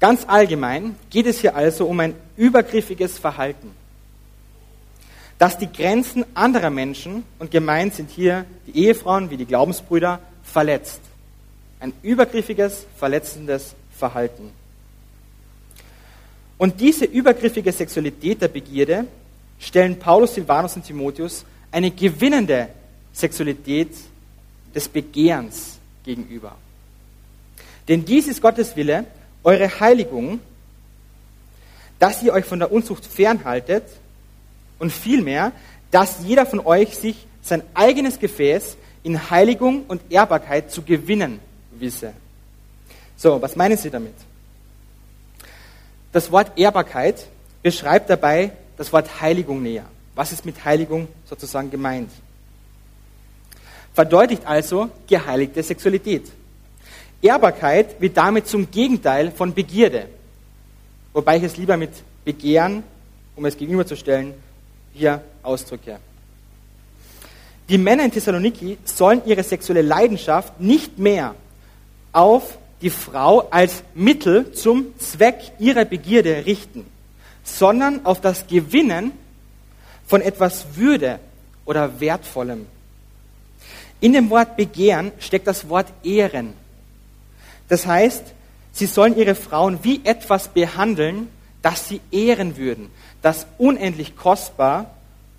Ganz 0.00 0.24
allgemein 0.26 0.96
geht 1.10 1.26
es 1.26 1.40
hier 1.40 1.54
also 1.54 1.86
um 1.86 2.00
ein 2.00 2.14
übergriffiges 2.36 3.18
Verhalten, 3.18 3.70
das 5.38 5.56
die 5.56 5.70
Grenzen 5.70 6.24
anderer 6.34 6.70
Menschen, 6.70 7.22
und 7.38 7.52
gemeint 7.52 7.94
sind 7.94 8.10
hier 8.10 8.44
die 8.66 8.86
Ehefrauen 8.86 9.30
wie 9.30 9.36
die 9.36 9.46
Glaubensbrüder, 9.46 10.18
verletzt. 10.42 11.00
Ein 11.80 11.92
übergriffiges, 12.02 12.86
verletzendes 12.96 13.74
Verhalten. 13.96 14.50
Und 16.58 16.80
diese 16.80 17.04
übergriffige 17.04 17.70
Sexualität 17.70 18.42
der 18.42 18.48
Begierde 18.48 19.06
stellen 19.60 19.98
Paulus, 19.98 20.34
Silvanus 20.34 20.76
und 20.76 20.84
Timotheus 20.84 21.44
eine 21.70 21.90
gewinnende 21.90 22.68
Sexualität 23.12 23.90
des 24.74 24.88
Begehrens 24.88 25.78
gegenüber. 26.04 26.56
Denn 27.86 28.04
dies 28.04 28.26
ist 28.26 28.42
Gottes 28.42 28.74
Wille, 28.76 29.04
eure 29.44 29.80
Heiligung, 29.80 30.40
dass 31.98 32.22
ihr 32.22 32.32
euch 32.32 32.44
von 32.44 32.58
der 32.58 32.72
Unzucht 32.72 33.06
fernhaltet 33.06 33.84
und 34.78 34.92
vielmehr, 34.92 35.52
dass 35.90 36.18
jeder 36.24 36.44
von 36.44 36.60
euch 36.60 36.96
sich 36.96 37.26
sein 37.42 37.62
eigenes 37.74 38.18
Gefäß 38.18 38.76
in 39.04 39.30
Heiligung 39.30 39.84
und 39.86 40.02
Ehrbarkeit 40.10 40.70
zu 40.70 40.82
gewinnen 40.82 41.40
wisse. 41.80 42.12
So, 43.16 43.40
was 43.40 43.56
meinen 43.56 43.76
Sie 43.76 43.90
damit? 43.90 44.14
Das 46.12 46.30
Wort 46.30 46.56
Ehrbarkeit 46.56 47.26
beschreibt 47.62 48.08
dabei 48.08 48.52
das 48.76 48.92
Wort 48.92 49.20
Heiligung 49.20 49.62
näher. 49.62 49.84
Was 50.14 50.32
ist 50.32 50.46
mit 50.46 50.64
Heiligung 50.64 51.08
sozusagen 51.28 51.70
gemeint? 51.70 52.10
Verdeutlicht 53.92 54.46
also 54.46 54.90
geheiligte 55.08 55.62
Sexualität. 55.62 56.30
Ehrbarkeit 57.20 58.00
wird 58.00 58.16
damit 58.16 58.46
zum 58.46 58.70
Gegenteil 58.70 59.32
von 59.32 59.52
Begierde. 59.52 60.08
Wobei 61.12 61.38
ich 61.38 61.42
es 61.42 61.56
lieber 61.56 61.76
mit 61.76 61.90
Begehren, 62.24 62.84
um 63.34 63.44
es 63.44 63.56
gegenüberzustellen, 63.56 64.34
hier 64.92 65.22
ausdrücke. 65.42 65.98
Die 67.68 67.78
Männer 67.78 68.04
in 68.04 68.12
Thessaloniki 68.12 68.78
sollen 68.84 69.22
ihre 69.26 69.42
sexuelle 69.42 69.82
Leidenschaft 69.82 70.60
nicht 70.60 70.98
mehr 70.98 71.34
auf 72.12 72.58
die 72.80 72.90
Frau 72.90 73.48
als 73.50 73.82
Mittel 73.94 74.52
zum 74.52 74.98
Zweck 74.98 75.52
ihrer 75.58 75.84
Begierde 75.84 76.46
richten, 76.46 76.86
sondern 77.42 78.04
auf 78.06 78.20
das 78.20 78.46
Gewinnen 78.46 79.12
von 80.06 80.22
etwas 80.22 80.76
Würde 80.76 81.18
oder 81.64 82.00
Wertvollem. 82.00 82.66
In 84.00 84.12
dem 84.12 84.30
Wort 84.30 84.56
Begehren 84.56 85.12
steckt 85.18 85.46
das 85.46 85.68
Wort 85.68 85.88
Ehren. 86.04 86.54
Das 87.68 87.86
heißt, 87.86 88.22
sie 88.72 88.86
sollen 88.86 89.16
ihre 89.16 89.34
Frauen 89.34 89.80
wie 89.82 90.00
etwas 90.04 90.48
behandeln, 90.48 91.28
das 91.62 91.88
sie 91.88 92.00
ehren 92.12 92.56
würden, 92.56 92.90
das 93.20 93.46
unendlich 93.58 94.16
kostbar 94.16 94.94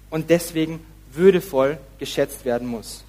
und 0.10 0.30
deswegen 0.30 0.86
würdevoll 1.14 1.78
geschätzt 1.98 2.46
werden 2.46 2.68
muss. 2.68 3.04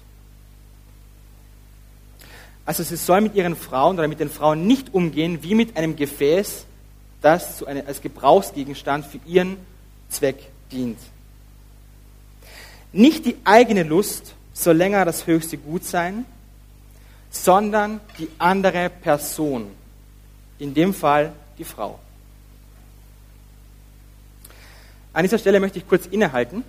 Also 2.65 2.83
sie 2.83 2.95
sollen 2.95 3.23
mit 3.23 3.35
ihren 3.35 3.55
Frauen 3.55 3.97
oder 3.97 4.07
mit 4.07 4.19
den 4.19 4.29
Frauen 4.29 4.67
nicht 4.67 4.93
umgehen 4.93 5.41
wie 5.41 5.55
mit 5.55 5.75
einem 5.77 5.95
Gefäß, 5.95 6.65
das 7.21 7.63
als 7.63 8.01
Gebrauchsgegenstand 8.01 9.05
für 9.05 9.19
ihren 9.25 9.57
Zweck 10.09 10.37
dient. 10.71 10.99
Nicht 12.93 13.25
die 13.25 13.37
eigene 13.43 13.83
Lust 13.83 14.35
soll 14.53 14.75
länger 14.75 15.05
das 15.05 15.25
höchste 15.27 15.57
Gut 15.57 15.83
sein, 15.83 16.25
sondern 17.29 18.01
die 18.19 18.27
andere 18.37 18.89
Person, 18.89 19.71
in 20.59 20.73
dem 20.73 20.93
Fall 20.93 21.31
die 21.57 21.63
Frau. 21.63 21.99
An 25.13 25.23
dieser 25.23 25.39
Stelle 25.39 25.59
möchte 25.59 25.79
ich 25.79 25.87
kurz 25.87 26.05
innehalten 26.05 26.63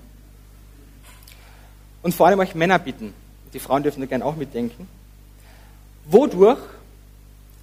und 2.02 2.14
vor 2.14 2.26
allem 2.26 2.38
euch 2.40 2.54
Männer 2.54 2.78
bitten, 2.78 3.14
die 3.52 3.58
Frauen 3.58 3.82
dürfen 3.82 4.00
da 4.00 4.06
gerne 4.06 4.24
auch 4.24 4.36
mitdenken, 4.36 4.88
wodurch 6.04 6.60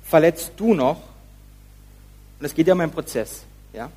verletzt 0.03 0.51
du 0.57 0.73
noch, 0.73 0.97
und 2.39 2.45
es 2.45 2.53
geht 2.53 2.67
ja 2.67 2.73
um 2.73 2.79
einen 2.79 2.91
Prozess, 2.91 3.43
ja, 3.73 3.89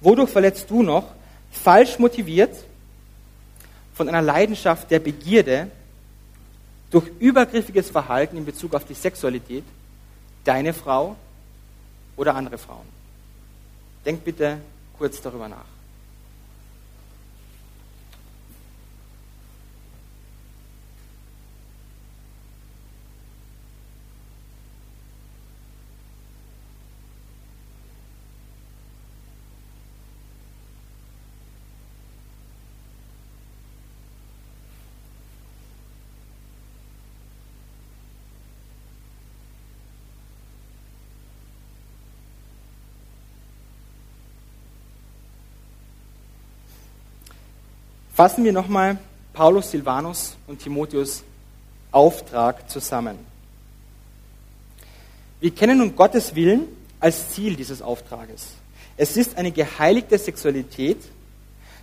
wodurch 0.00 0.30
verletzt 0.30 0.70
du 0.70 0.82
noch, 0.82 1.04
falsch 1.50 1.98
motiviert, 1.98 2.54
von 3.94 4.08
einer 4.08 4.22
Leidenschaft 4.22 4.90
der 4.90 5.00
Begierde, 5.00 5.70
durch 6.90 7.10
übergriffiges 7.18 7.90
Verhalten 7.90 8.36
in 8.36 8.44
Bezug 8.44 8.74
auf 8.74 8.84
die 8.84 8.94
Sexualität 8.94 9.64
deine 10.44 10.72
Frau 10.72 11.16
oder 12.16 12.34
andere 12.34 12.56
Frauen. 12.56 12.86
Denk 14.06 14.24
bitte 14.24 14.58
kurz 14.96 15.20
darüber 15.20 15.48
nach. 15.48 15.77
Fassen 48.18 48.42
wir 48.42 48.52
nochmal 48.52 48.98
Paulus, 49.32 49.70
Silvanus 49.70 50.36
und 50.48 50.58
Timotheus 50.58 51.22
Auftrag 51.92 52.68
zusammen. 52.68 53.16
Wir 55.38 55.52
kennen 55.52 55.78
nun 55.78 55.94
Gottes 55.94 56.34
Willen 56.34 56.62
als 56.98 57.30
Ziel 57.30 57.54
dieses 57.54 57.80
Auftrages. 57.80 58.54
Es 58.96 59.16
ist 59.16 59.38
eine 59.38 59.52
geheiligte 59.52 60.18
Sexualität, 60.18 60.98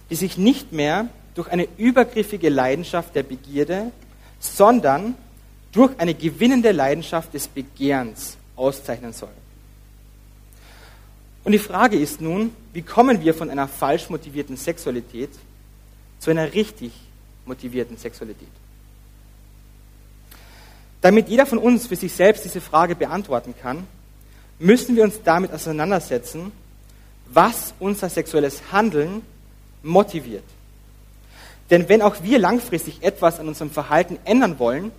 die 0.10 0.16
sich 0.16 0.38
nicht 0.38 0.74
mehr 0.74 1.08
durch 1.36 1.48
eine 1.48 1.70
übergriffige 1.78 2.50
Leidenschaft 2.50 3.16
der 3.16 3.24
Begierde, 3.24 3.94
sondern 4.38 5.16
durch 5.72 5.98
eine 6.00 6.16
gewinnende 6.16 6.74
Leidenschaft 6.74 7.34
des 7.34 7.48
Begehrens 7.48 8.36
auszeichnen 8.58 9.14
soll. 9.14 9.30
Und 11.46 11.54
die 11.54 11.60
Frage 11.60 11.96
ist 11.98 12.20
nun, 12.20 12.52
wie 12.74 12.82
kommen 12.82 13.22
wir 13.22 13.34
von 13.34 13.50
einer 13.50 13.70
falsch 13.70 14.10
motivierten 14.10 14.58
Sexualität 14.58 15.30
zu 16.20 16.32
einer 16.32 16.54
richtig 16.54 16.92
motivierten 17.46 17.98
Sexualität? 17.98 18.48
Damit 21.02 21.30
jeder 21.30 21.46
von 21.46 21.60
uns 21.60 21.88
für 21.88 21.96
sich 21.96 22.14
selbst 22.14 22.46
diese 22.46 22.62
Frage 22.62 22.96
beantworten 22.96 23.54
kann, 23.62 23.86
müssen 24.58 24.96
wir 24.96 25.04
uns 25.04 25.22
damit 25.24 25.52
auseinandersetzen, 25.52 26.52
was 27.28 27.74
unser 27.80 28.10
sexuelles 28.10 28.72
Handeln 28.72 29.22
motiviert. 29.84 30.44
Denn 31.70 31.90
wenn 31.90 32.02
auch 32.02 32.24
wir 32.24 32.40
langfristig 32.40 33.04
etwas 33.04 33.40
an 33.40 33.48
unserem 33.48 33.72
Verhalten 33.72 34.18
ändern 34.26 34.60
wollen, 34.60 34.92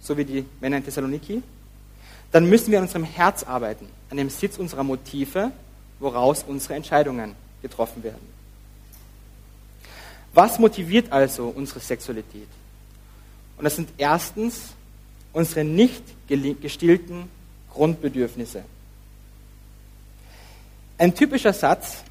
so 0.00 0.16
wie 0.16 0.24
die 0.24 0.44
Männer 0.60 0.76
in 0.78 0.84
Thessaloniki, 0.84 1.42
dann 2.32 2.48
müssen 2.48 2.72
wir 2.72 2.78
an 2.78 2.84
unserem 2.84 3.04
Herz 3.04 3.44
arbeiten, 3.44 3.88
an 4.10 4.16
dem 4.16 4.28
Sitz 4.28 4.58
unserer 4.58 4.82
Motive, 4.82 5.52
woraus 6.00 6.44
unsere 6.46 6.74
Entscheidungen 6.74 7.36
getroffen 7.62 8.02
werden. 8.02 8.33
Was 10.34 10.58
motiviert 10.58 11.12
also 11.12 11.52
unsere 11.54 11.80
Sexualität? 11.80 12.48
Und 13.56 13.64
das 13.64 13.76
sind 13.76 13.88
erstens 13.96 14.74
unsere 15.32 15.64
nicht 15.64 16.02
gestillten 16.28 17.28
Grundbedürfnisse. 17.72 18.64
Ein 20.98 21.14
typischer 21.14 21.52
Satz, 21.52 22.02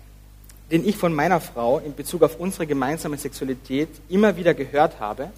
den 0.72 0.88
ich 0.88 0.96
von 0.96 1.14
meiner 1.14 1.42
Frau 1.42 1.80
in 1.80 1.96
Bezug 1.96 2.24
auf 2.24 2.40
unsere 2.40 2.66
gemeinsame 2.66 3.18
Sexualität 3.18 3.90
immer 4.10 4.36
wieder 4.38 4.54
gehört 4.54 5.00
habe 5.00 5.30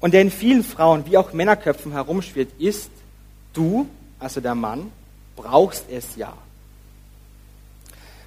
und 0.00 0.14
der 0.14 0.22
in 0.22 0.30
vielen 0.30 0.64
Frauen 0.64 1.06
wie 1.06 1.16
auch 1.16 1.32
Männerköpfen 1.32 1.92
herumschwirrt, 1.92 2.50
ist, 2.58 2.90
du, 3.52 3.88
also 4.18 4.40
der 4.40 4.54
Mann, 4.54 4.90
brauchst 5.36 5.84
es 5.90 6.16
ja. 6.16 6.36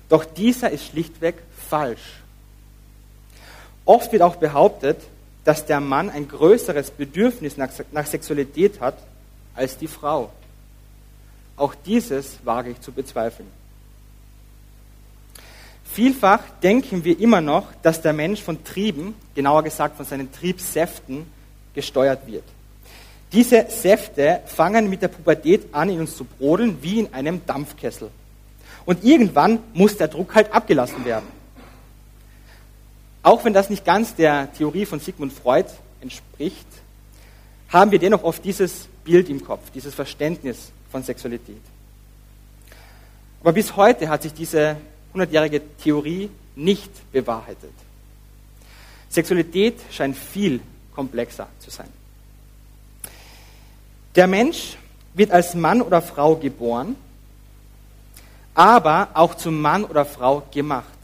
Doch 0.08 0.23
dieser 0.23 0.69
ist 0.69 0.86
schlichtweg 0.86 1.36
falsch. 1.69 2.21
Oft 3.85 4.11
wird 4.11 4.23
auch 4.23 4.35
behauptet, 4.35 4.99
dass 5.43 5.65
der 5.65 5.79
Mann 5.79 6.09
ein 6.09 6.27
größeres 6.27 6.91
Bedürfnis 6.91 7.55
nach, 7.55 7.69
nach 7.91 8.07
Sexualität 8.07 8.81
hat 8.81 8.97
als 9.53 9.77
die 9.77 9.87
Frau. 9.87 10.31
Auch 11.55 11.75
dieses 11.85 12.39
wage 12.43 12.71
ich 12.71 12.81
zu 12.81 12.91
bezweifeln. 12.91 13.47
Vielfach 15.85 16.41
denken 16.61 17.05
wir 17.05 17.17
immer 17.19 17.39
noch, 17.39 17.67
dass 17.81 18.01
der 18.01 18.11
Mensch 18.11 18.41
von 18.41 18.63
Trieben, 18.65 19.13
genauer 19.33 19.63
gesagt 19.63 19.95
von 19.95 20.05
seinen 20.05 20.31
Triebsäften, 20.31 21.25
gesteuert 21.73 22.27
wird. 22.27 22.43
Diese 23.31 23.67
Säfte 23.69 24.41
fangen 24.45 24.89
mit 24.89 25.01
der 25.01 25.07
Pubertät 25.07 25.73
an, 25.73 25.89
in 25.89 25.99
uns 25.99 26.17
zu 26.17 26.25
brodeln, 26.25 26.77
wie 26.81 26.99
in 26.99 27.13
einem 27.13 27.45
Dampfkessel. 27.45 28.09
Und 28.85 29.03
irgendwann 29.03 29.59
muss 29.73 29.95
der 29.97 30.07
Druck 30.07 30.35
halt 30.35 30.53
abgelassen 30.53 31.05
werden. 31.05 31.25
Auch 33.25 33.43
wenn 33.43 33.53
das 33.53 33.71
nicht 33.71 33.83
ganz 33.83 34.13
der 34.13 34.53
Theorie 34.53 34.85
von 34.85 34.99
Sigmund 34.99 35.33
Freud 35.33 35.67
entspricht, 35.99 36.67
haben 37.69 37.89
wir 37.89 37.97
dennoch 37.97 38.21
oft 38.21 38.45
dieses 38.45 38.88
Bild 39.03 39.29
im 39.29 39.43
Kopf, 39.43 39.71
dieses 39.73 39.95
Verständnis 39.95 40.71
von 40.91 41.01
Sexualität. 41.01 41.61
Aber 43.41 43.51
bis 43.51 43.75
heute 43.75 44.09
hat 44.09 44.21
sich 44.21 44.31
diese 44.31 44.77
hundertjährige 45.11 45.59
Theorie 45.77 46.29
nicht 46.55 46.91
bewahrheitet. 47.11 47.73
Sexualität 49.09 49.79
scheint 49.89 50.15
viel 50.15 50.59
komplexer 50.93 51.47
zu 51.57 51.71
sein. 51.71 51.89
Der 54.13 54.27
Mensch 54.27 54.77
wird 55.15 55.31
als 55.31 55.55
Mann 55.55 55.81
oder 55.81 56.03
Frau 56.03 56.35
geboren, 56.35 56.95
aber 58.53 59.09
auch 59.15 59.33
zum 59.33 59.59
Mann 59.59 59.83
oder 59.83 60.05
Frau 60.05 60.43
gemacht. 60.53 60.94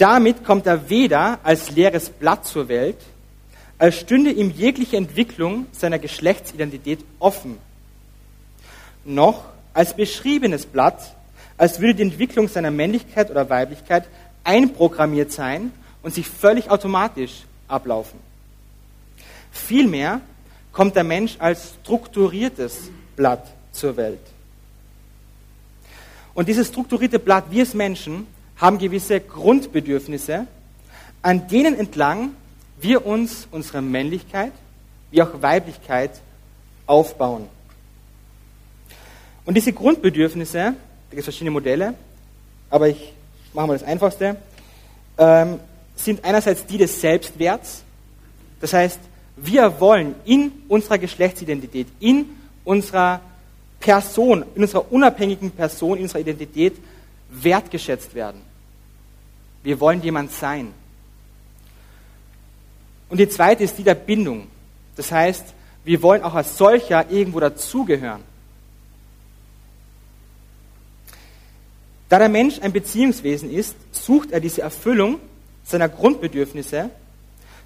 Damit 0.00 0.46
kommt 0.46 0.66
er 0.66 0.88
weder 0.88 1.40
als 1.42 1.72
leeres 1.72 2.08
Blatt 2.08 2.46
zur 2.46 2.68
Welt, 2.68 2.96
als 3.76 3.96
stünde 3.96 4.30
ihm 4.30 4.50
jegliche 4.50 4.96
Entwicklung 4.96 5.66
seiner 5.72 5.98
Geschlechtsidentität 5.98 7.04
offen, 7.18 7.58
noch 9.04 9.44
als 9.74 9.94
beschriebenes 9.94 10.64
Blatt, 10.64 11.14
als 11.58 11.80
würde 11.80 11.96
die 11.96 12.02
Entwicklung 12.04 12.48
seiner 12.48 12.70
Männlichkeit 12.70 13.30
oder 13.30 13.50
Weiblichkeit 13.50 14.08
einprogrammiert 14.42 15.32
sein 15.32 15.70
und 16.02 16.14
sich 16.14 16.26
völlig 16.26 16.70
automatisch 16.70 17.42
ablaufen. 17.68 18.18
Vielmehr 19.52 20.22
kommt 20.72 20.96
der 20.96 21.04
Mensch 21.04 21.36
als 21.38 21.74
strukturiertes 21.82 22.90
Blatt 23.16 23.46
zur 23.70 23.98
Welt. 23.98 24.22
Und 26.32 26.48
dieses 26.48 26.68
strukturierte 26.68 27.18
Blatt, 27.18 27.44
wir 27.50 27.64
als 27.64 27.74
Menschen, 27.74 28.26
haben 28.60 28.78
gewisse 28.78 29.20
Grundbedürfnisse, 29.20 30.46
an 31.22 31.48
denen 31.48 31.78
entlang 31.78 32.32
wir 32.80 33.06
uns 33.06 33.48
unsere 33.50 33.82
Männlichkeit 33.82 34.52
wie 35.10 35.22
auch 35.22 35.42
Weiblichkeit 35.42 36.20
aufbauen. 36.86 37.48
Und 39.44 39.56
diese 39.56 39.72
Grundbedürfnisse, 39.72 40.58
da 40.58 40.72
gibt 41.10 41.20
es 41.20 41.24
verschiedene 41.24 41.50
Modelle, 41.50 41.94
aber 42.68 42.88
ich 42.88 43.12
mache 43.52 43.66
mal 43.66 43.72
das 43.72 43.82
Einfachste, 43.82 44.36
ähm, 45.18 45.58
sind 45.96 46.24
einerseits 46.24 46.64
die 46.66 46.78
des 46.78 47.00
Selbstwerts. 47.00 47.82
Das 48.60 48.72
heißt, 48.72 49.00
wir 49.36 49.80
wollen 49.80 50.14
in 50.24 50.52
unserer 50.68 50.98
Geschlechtsidentität, 50.98 51.88
in 51.98 52.26
unserer 52.64 53.20
Person, 53.80 54.44
in 54.54 54.62
unserer 54.62 54.92
unabhängigen 54.92 55.50
Person, 55.50 55.96
in 55.96 56.04
unserer 56.04 56.20
Identität 56.20 56.76
wertgeschätzt 57.30 58.14
werden. 58.14 58.49
Wir 59.62 59.78
wollen 59.80 60.02
jemand 60.02 60.32
sein. 60.32 60.72
Und 63.08 63.18
die 63.18 63.28
zweite 63.28 63.64
ist 63.64 63.76
die 63.76 63.82
der 63.82 63.94
Bindung. 63.94 64.46
Das 64.96 65.10
heißt, 65.12 65.54
wir 65.84 66.02
wollen 66.02 66.22
auch 66.22 66.34
als 66.34 66.56
solcher 66.56 67.10
irgendwo 67.10 67.40
dazugehören. 67.40 68.22
Da 72.08 72.18
der 72.18 72.28
Mensch 72.28 72.60
ein 72.60 72.72
Beziehungswesen 72.72 73.50
ist, 73.50 73.76
sucht 73.92 74.32
er 74.32 74.40
diese 74.40 74.62
Erfüllung 74.62 75.20
seiner 75.64 75.88
Grundbedürfnisse 75.88 76.90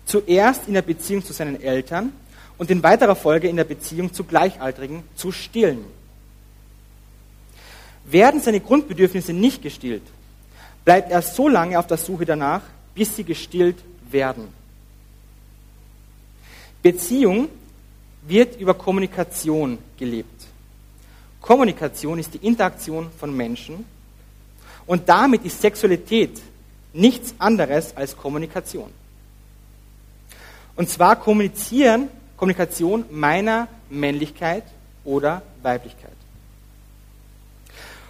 zuerst 0.05 0.69
in 0.69 0.75
der 0.75 0.83
Beziehung 0.83 1.25
zu 1.25 1.33
seinen 1.33 1.61
Eltern 1.63 2.13
und 2.59 2.71
in 2.71 2.83
weiterer 2.83 3.17
Folge 3.17 3.49
in 3.49 3.57
der 3.57 3.65
Beziehung 3.65 4.13
zu 4.13 4.25
Gleichaltrigen 4.25 5.03
zu 5.17 5.33
stillen. 5.33 5.85
Werden 8.05 8.41
seine 8.41 8.61
Grundbedürfnisse 8.61 9.33
nicht 9.33 9.63
gestillt, 9.63 10.03
bleibt 10.85 11.11
er 11.11 11.23
so 11.23 11.49
lange 11.49 11.79
auf 11.79 11.87
der 11.87 11.97
Suche 11.97 12.25
danach, 12.25 12.62
bis 12.94 13.16
sie 13.16 13.25
gestillt 13.25 13.79
werden. 14.11 14.49
Beziehung 16.83 17.49
wird 18.27 18.61
über 18.61 18.75
Kommunikation 18.75 19.79
gelebt. 19.99 20.47
Kommunikation 21.40 22.18
ist 22.18 22.35
die 22.35 22.47
Interaktion 22.47 23.11
von 23.18 23.35
Menschen 23.35 23.85
und 24.87 25.09
damit 25.09 25.44
ist 25.44 25.61
Sexualität 25.61 26.40
nichts 26.92 27.35
anderes 27.38 27.97
als 27.97 28.16
Kommunikation. 28.16 28.90
Und 30.77 30.88
zwar 30.88 31.16
kommunizieren, 31.16 32.09
Kommunikation 32.37 33.05
meiner 33.11 33.68
Männlichkeit 33.90 34.64
oder 35.05 35.42
Weiblichkeit. 35.62 36.11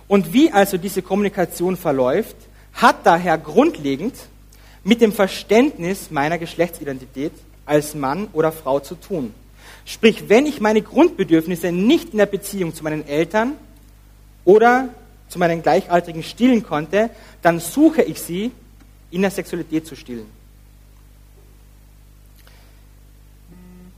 Und 0.07 0.33
wie 0.33 0.51
also 0.51 0.77
diese 0.77 1.03
Kommunikation 1.03 1.77
verläuft, 1.77 2.37
hat 2.75 3.07
daher 3.07 3.39
grundlegend 3.39 4.15
mit 4.83 5.01
dem 5.01 5.13
Verständnis 5.13 6.11
meiner 6.11 6.39
Geschlechtsidentität 6.39 7.33
als 7.65 7.95
Mann 7.95 8.29
oder 8.33 8.53
Frau 8.53 8.81
zu 8.81 8.95
tun. 8.95 9.33
Sprich, 9.87 10.29
wenn 10.29 10.47
ich 10.47 10.61
meine 10.61 10.83
Grundbedürfnisse 10.83 11.73
nicht 11.73 12.11
in 12.11 12.19
der 12.19 12.27
Beziehung 12.27 12.75
zu 12.75 12.85
meinen 12.85 13.07
Eltern 13.07 13.53
oder 14.45 14.91
zu 15.29 15.39
meinen 15.39 15.63
Gleichaltrigen 15.63 16.23
stillen 16.23 16.63
konnte, 16.63 17.11
dann 17.43 17.61
suche 17.61 18.03
ich 18.03 18.21
sie 18.21 18.53
in 19.11 19.23
der 19.23 19.31
Sexualität 19.31 19.87
zu 19.87 19.97
stillen. 19.97 20.27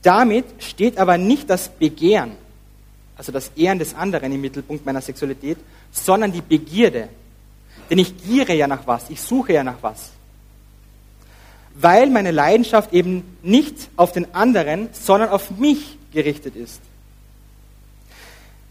Damit 0.03 0.45
steht 0.59 0.99
aber 0.99 1.19
nicht 1.19 1.51
das 1.51 1.69
Begehren, 1.69 2.33
also 3.17 3.33
das 3.33 3.51
Ehren 3.57 3.79
des 3.79 3.95
anderen 3.95 4.31
im 4.33 4.41
Mittelpunkt 4.41 4.87
meiner 4.87 5.01
Sexualität, 5.01 5.59
sondern 5.91 6.31
die 6.31 6.43
Begierde, 6.43 7.09
denn 7.91 7.99
ich 7.99 8.17
giere 8.25 8.55
ja 8.55 8.67
nach 8.67 8.87
was, 8.87 9.11
ich 9.11 9.21
suche 9.21 9.53
ja 9.53 9.65
nach 9.65 9.83
was. 9.83 10.11
Weil 11.75 12.09
meine 12.09 12.31
Leidenschaft 12.31 12.93
eben 12.93 13.37
nicht 13.43 13.91
auf 13.97 14.13
den 14.13 14.35
anderen, 14.35 14.89
sondern 14.93 15.29
auf 15.29 15.51
mich 15.51 15.99
gerichtet 16.13 16.57
ist. 16.57 16.81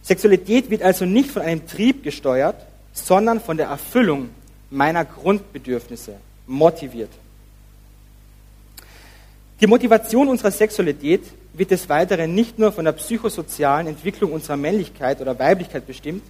Sexualität 0.01 0.69
wird 0.69 0.81
also 0.81 1.05
nicht 1.05 1.31
von 1.31 1.41
einem 1.41 1.67
Trieb 1.67 2.03
gesteuert, 2.03 2.55
sondern 2.93 3.39
von 3.41 3.57
der 3.57 3.67
Erfüllung 3.67 4.29
meiner 4.69 5.05
Grundbedürfnisse 5.05 6.15
motiviert. 6.47 7.11
Die 9.61 9.67
Motivation 9.67 10.27
unserer 10.27 10.51
Sexualität 10.51 11.23
wird 11.53 11.71
des 11.71 11.87
Weiteren 11.87 12.35
nicht 12.35 12.59
nur 12.59 12.71
von 12.71 12.85
der 12.85 12.91
psychosozialen 12.91 13.87
Entwicklung 13.87 14.33
unserer 14.33 14.57
Männlichkeit 14.57 15.21
oder 15.21 15.39
Weiblichkeit 15.39 15.87
bestimmt, 15.87 16.23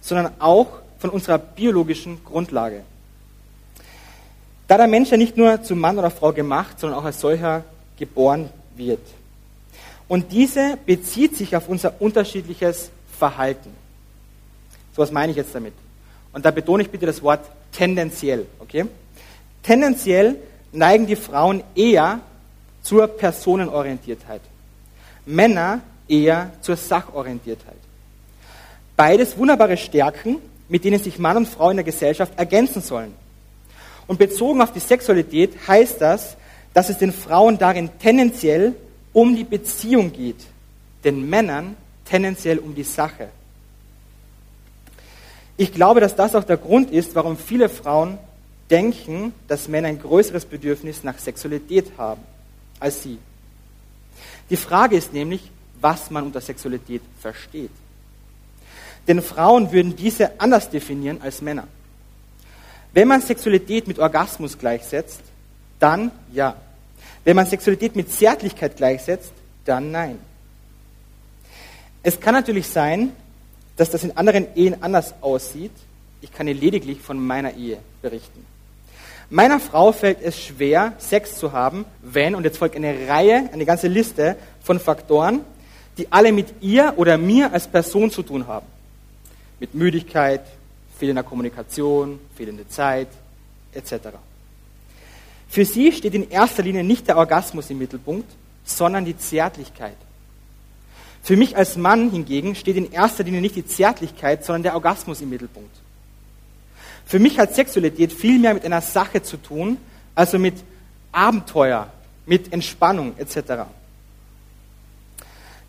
sondern 0.00 0.32
auch 0.38 0.68
von 0.98 1.10
unserer 1.10 1.38
biologischen 1.38 2.24
Grundlage. 2.24 2.82
Da 4.68 4.76
der 4.76 4.88
Mensch 4.88 5.10
ja 5.10 5.16
nicht 5.16 5.36
nur 5.36 5.62
zu 5.62 5.76
Mann 5.76 5.98
oder 5.98 6.10
Frau 6.10 6.32
gemacht, 6.32 6.80
sondern 6.80 6.98
auch 6.98 7.04
als 7.04 7.20
solcher 7.20 7.64
geboren 7.98 8.50
wird. 8.76 9.00
Und 10.08 10.32
diese 10.32 10.76
bezieht 10.84 11.36
sich 11.36 11.56
auf 11.56 11.68
unser 11.68 12.00
unterschiedliches 12.00 12.90
Verhalten. 13.18 13.70
So 14.94 15.02
was 15.02 15.12
meine 15.12 15.30
ich 15.30 15.36
jetzt 15.36 15.54
damit? 15.54 15.74
Und 16.32 16.44
da 16.44 16.50
betone 16.50 16.82
ich 16.82 16.90
bitte 16.90 17.06
das 17.06 17.22
Wort 17.22 17.40
tendenziell, 17.72 18.46
okay? 18.58 18.86
Tendenziell 19.62 20.36
neigen 20.72 21.06
die 21.06 21.16
Frauen 21.16 21.62
eher 21.74 22.20
zur 22.82 23.06
Personenorientiertheit. 23.08 24.40
Männer 25.24 25.80
eher 26.08 26.52
zur 26.60 26.76
Sachorientiertheit. 26.76 27.76
Beides 28.96 29.36
wunderbare 29.36 29.76
Stärken, 29.76 30.36
mit 30.68 30.84
denen 30.84 31.02
sich 31.02 31.18
Mann 31.18 31.36
und 31.36 31.48
Frau 31.48 31.70
in 31.70 31.76
der 31.76 31.84
Gesellschaft 31.84 32.32
ergänzen 32.36 32.82
sollen. 32.82 33.14
Und 34.06 34.18
bezogen 34.18 34.60
auf 34.60 34.72
die 34.72 34.80
Sexualität 34.80 35.54
heißt 35.66 36.00
das, 36.00 36.36
dass 36.74 36.90
es 36.90 36.98
den 36.98 37.12
Frauen 37.12 37.58
darin 37.58 37.90
tendenziell 37.98 38.74
um 39.12 39.34
die 39.34 39.44
Beziehung 39.44 40.12
geht, 40.12 40.44
den 41.04 41.28
Männern 41.28 41.76
tendenziell 42.04 42.58
um 42.58 42.74
die 42.74 42.84
Sache. 42.84 43.28
Ich 45.56 45.72
glaube, 45.72 46.00
dass 46.00 46.14
das 46.14 46.34
auch 46.34 46.44
der 46.44 46.58
Grund 46.58 46.90
ist, 46.90 47.14
warum 47.14 47.36
viele 47.36 47.68
Frauen 47.68 48.18
denken, 48.70 49.32
dass 49.48 49.68
Männer 49.68 49.88
ein 49.88 50.00
größeres 50.00 50.44
Bedürfnis 50.44 51.02
nach 51.02 51.18
Sexualität 51.18 51.92
haben 51.96 52.20
als 52.78 53.02
sie. 53.02 53.18
Die 54.50 54.56
Frage 54.56 54.96
ist 54.96 55.12
nämlich, 55.12 55.50
was 55.80 56.10
man 56.10 56.24
unter 56.24 56.40
Sexualität 56.40 57.02
versteht. 57.20 57.70
Denn 59.08 59.22
Frauen 59.22 59.72
würden 59.72 59.94
diese 59.94 60.40
anders 60.40 60.70
definieren 60.70 61.20
als 61.22 61.40
Männer. 61.40 61.68
Wenn 62.92 63.08
man 63.08 63.20
Sexualität 63.20 63.86
mit 63.86 63.98
Orgasmus 63.98 64.58
gleichsetzt, 64.58 65.20
dann 65.78 66.10
ja. 66.32 66.56
Wenn 67.24 67.36
man 67.36 67.46
Sexualität 67.46 67.94
mit 67.94 68.12
Zärtlichkeit 68.12 68.76
gleichsetzt, 68.76 69.32
dann 69.64 69.90
nein. 69.90 70.18
Es 72.02 72.20
kann 72.20 72.34
natürlich 72.34 72.68
sein, 72.68 73.12
dass 73.76 73.90
das 73.90 74.04
in 74.04 74.16
anderen 74.16 74.46
Ehen 74.54 74.82
anders 74.82 75.14
aussieht. 75.20 75.72
Ich 76.20 76.32
kann 76.32 76.46
hier 76.46 76.56
lediglich 76.56 77.00
von 77.00 77.18
meiner 77.18 77.54
Ehe 77.54 77.78
berichten. 78.00 78.44
Meiner 79.28 79.58
Frau 79.58 79.90
fällt 79.90 80.22
es 80.22 80.38
schwer, 80.40 80.92
Sex 80.98 81.36
zu 81.36 81.52
haben, 81.52 81.84
wenn, 82.00 82.36
und 82.36 82.44
jetzt 82.44 82.58
folgt 82.58 82.76
eine 82.76 83.08
Reihe, 83.08 83.50
eine 83.52 83.66
ganze 83.66 83.88
Liste 83.88 84.36
von 84.62 84.78
Faktoren, 84.78 85.40
die 85.98 86.10
alle 86.12 86.30
mit 86.30 86.54
ihr 86.60 86.94
oder 86.96 87.18
mir 87.18 87.52
als 87.52 87.66
Person 87.66 88.10
zu 88.10 88.22
tun 88.22 88.46
haben. 88.46 88.66
Mit 89.60 89.74
Müdigkeit, 89.74 90.42
fehlender 90.98 91.22
Kommunikation, 91.22 92.18
fehlende 92.36 92.68
Zeit, 92.68 93.08
etc. 93.72 94.08
Für 95.48 95.64
sie 95.64 95.92
steht 95.92 96.14
in 96.14 96.30
erster 96.30 96.62
Linie 96.62 96.84
nicht 96.84 97.08
der 97.08 97.16
Orgasmus 97.16 97.70
im 97.70 97.78
Mittelpunkt, 97.78 98.30
sondern 98.64 99.04
die 99.04 99.16
Zärtlichkeit. 99.16 99.96
Für 101.22 101.36
mich 101.36 101.56
als 101.56 101.76
Mann 101.76 102.10
hingegen 102.10 102.54
steht 102.54 102.76
in 102.76 102.92
erster 102.92 103.24
Linie 103.24 103.40
nicht 103.40 103.56
die 103.56 103.66
Zärtlichkeit, 103.66 104.44
sondern 104.44 104.62
der 104.62 104.74
Orgasmus 104.74 105.20
im 105.20 105.30
Mittelpunkt. 105.30 105.74
Für 107.04 107.18
mich 107.18 107.38
hat 107.38 107.54
Sexualität 107.54 108.12
viel 108.12 108.38
mehr 108.38 108.54
mit 108.54 108.64
einer 108.64 108.80
Sache 108.80 109.22
zu 109.22 109.36
tun, 109.36 109.78
also 110.14 110.38
mit 110.38 110.54
Abenteuer, 111.12 111.90
mit 112.26 112.52
Entspannung 112.52 113.16
etc. 113.16 113.64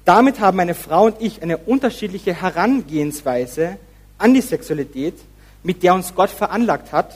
Damit 0.07 0.39
haben 0.39 0.55
meine 0.55 0.73
Frau 0.73 1.07
und 1.07 1.17
ich 1.19 1.41
eine 1.41 1.57
unterschiedliche 1.57 2.33
Herangehensweise 2.33 3.75
an 4.17 4.33
die 4.33 4.39
Sexualität, 4.39 5.15
mit 5.63 5.83
der 5.83 5.93
uns 5.95 6.15
Gott 6.15 6.29
veranlagt 6.29 6.93
hat 6.93 7.13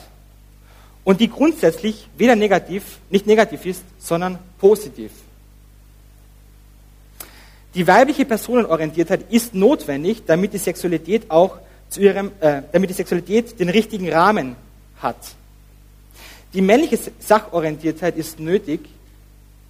und 1.02 1.18
die 1.18 1.30
grundsätzlich 1.30 2.10
weder 2.18 2.36
negativ, 2.36 2.98
nicht 3.08 3.26
negativ 3.26 3.64
ist, 3.64 3.82
sondern 3.98 4.38
positiv. 4.58 5.10
Die 7.74 7.86
weibliche 7.86 8.26
Personenorientiertheit 8.26 9.24
ist 9.30 9.54
notwendig, 9.54 10.24
damit 10.26 10.52
die 10.52 10.58
Sexualität 10.58 11.30
auch 11.30 11.56
zu 11.88 12.02
ihrem, 12.02 12.30
äh, 12.40 12.60
damit 12.72 12.90
die 12.90 12.94
Sexualität 12.94 13.58
den 13.58 13.70
richtigen 13.70 14.12
Rahmen 14.12 14.54
hat. 15.00 15.16
Die 16.52 16.60
männliche 16.60 16.98
Sachorientiertheit 17.20 18.18
ist 18.18 18.38
nötig, 18.38 18.80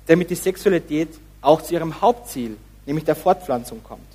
damit 0.08 0.28
die 0.28 0.34
Sexualität 0.34 1.10
auch 1.40 1.62
zu 1.62 1.74
ihrem 1.74 2.00
Hauptziel, 2.00 2.56
nämlich 2.86 3.04
der 3.04 3.16
Fortpflanzung 3.16 3.82
kommt. 3.82 4.06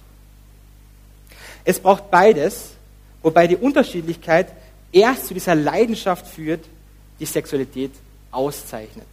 Es 1.64 1.80
braucht 1.80 2.10
beides, 2.10 2.72
wobei 3.22 3.48
die 3.48 3.58
Unterschiedlichkeit 3.58 4.48
erst 4.92 5.28
zu 5.28 5.34
dieser 5.34 5.56
Leidenschaft 5.56 6.28
führt, 6.28 6.64
die 7.20 7.26
Sexualität 7.26 7.92
auszeichnet. 8.32 9.08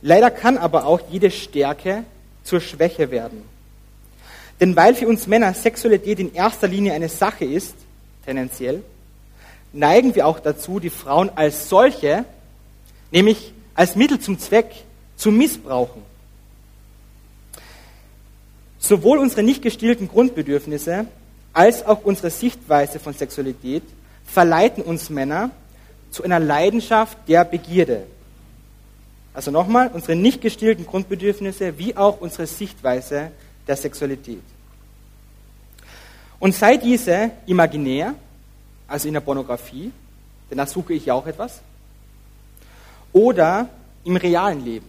Leider 0.00 0.30
kann 0.30 0.58
aber 0.58 0.86
auch 0.86 1.00
jede 1.10 1.30
Stärke 1.30 2.04
zur 2.42 2.60
Schwäche 2.60 3.10
werden. 3.10 3.42
Denn 4.60 4.74
weil 4.74 4.94
für 4.94 5.06
uns 5.06 5.26
Männer 5.26 5.54
Sexualität 5.54 6.18
in 6.18 6.34
erster 6.34 6.68
Linie 6.68 6.92
eine 6.92 7.08
Sache 7.08 7.44
ist, 7.44 7.74
tendenziell, 8.24 8.82
neigen 9.72 10.14
wir 10.14 10.26
auch 10.26 10.40
dazu, 10.40 10.80
die 10.80 10.90
Frauen 10.90 11.30
als 11.36 11.68
solche, 11.68 12.24
nämlich 13.10 13.52
als 13.74 13.96
Mittel 13.96 14.20
zum 14.20 14.38
Zweck, 14.38 14.72
zu 15.16 15.30
missbrauchen. 15.30 16.02
Sowohl 18.82 19.18
unsere 19.18 19.44
nicht 19.44 19.62
gestillten 19.62 20.08
Grundbedürfnisse 20.08 21.06
als 21.52 21.86
auch 21.86 22.02
unsere 22.02 22.30
Sichtweise 22.30 22.98
von 22.98 23.14
Sexualität 23.14 23.84
verleiten 24.26 24.82
uns 24.82 25.08
Männer 25.08 25.50
zu 26.10 26.24
einer 26.24 26.40
Leidenschaft 26.40 27.16
der 27.28 27.44
Begierde. 27.44 28.02
Also 29.34 29.52
nochmal, 29.52 29.88
unsere 29.94 30.16
nicht 30.16 30.40
gestillten 30.40 30.84
Grundbedürfnisse 30.84 31.78
wie 31.78 31.96
auch 31.96 32.20
unsere 32.20 32.48
Sichtweise 32.48 33.30
der 33.68 33.76
Sexualität. 33.76 34.42
Und 36.40 36.52
sei 36.52 36.76
diese 36.76 37.30
imaginär, 37.46 38.16
also 38.88 39.06
in 39.06 39.14
der 39.14 39.20
Pornografie, 39.20 39.92
denn 40.50 40.58
da 40.58 40.66
suche 40.66 40.94
ich 40.94 41.06
ja 41.06 41.14
auch 41.14 41.26
etwas, 41.28 41.60
oder 43.12 43.68
im 44.04 44.16
realen 44.16 44.64
Leben. 44.64 44.86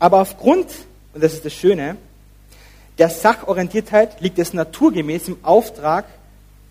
Aber 0.00 0.20
aufgrund, 0.20 0.66
und 1.16 1.22
das 1.22 1.32
ist 1.32 1.46
das 1.46 1.54
Schöne, 1.54 1.96
der 2.98 3.08
Sachorientiertheit 3.08 4.20
liegt 4.20 4.38
es 4.38 4.52
naturgemäß 4.52 5.28
im 5.28 5.38
Auftrag 5.42 6.04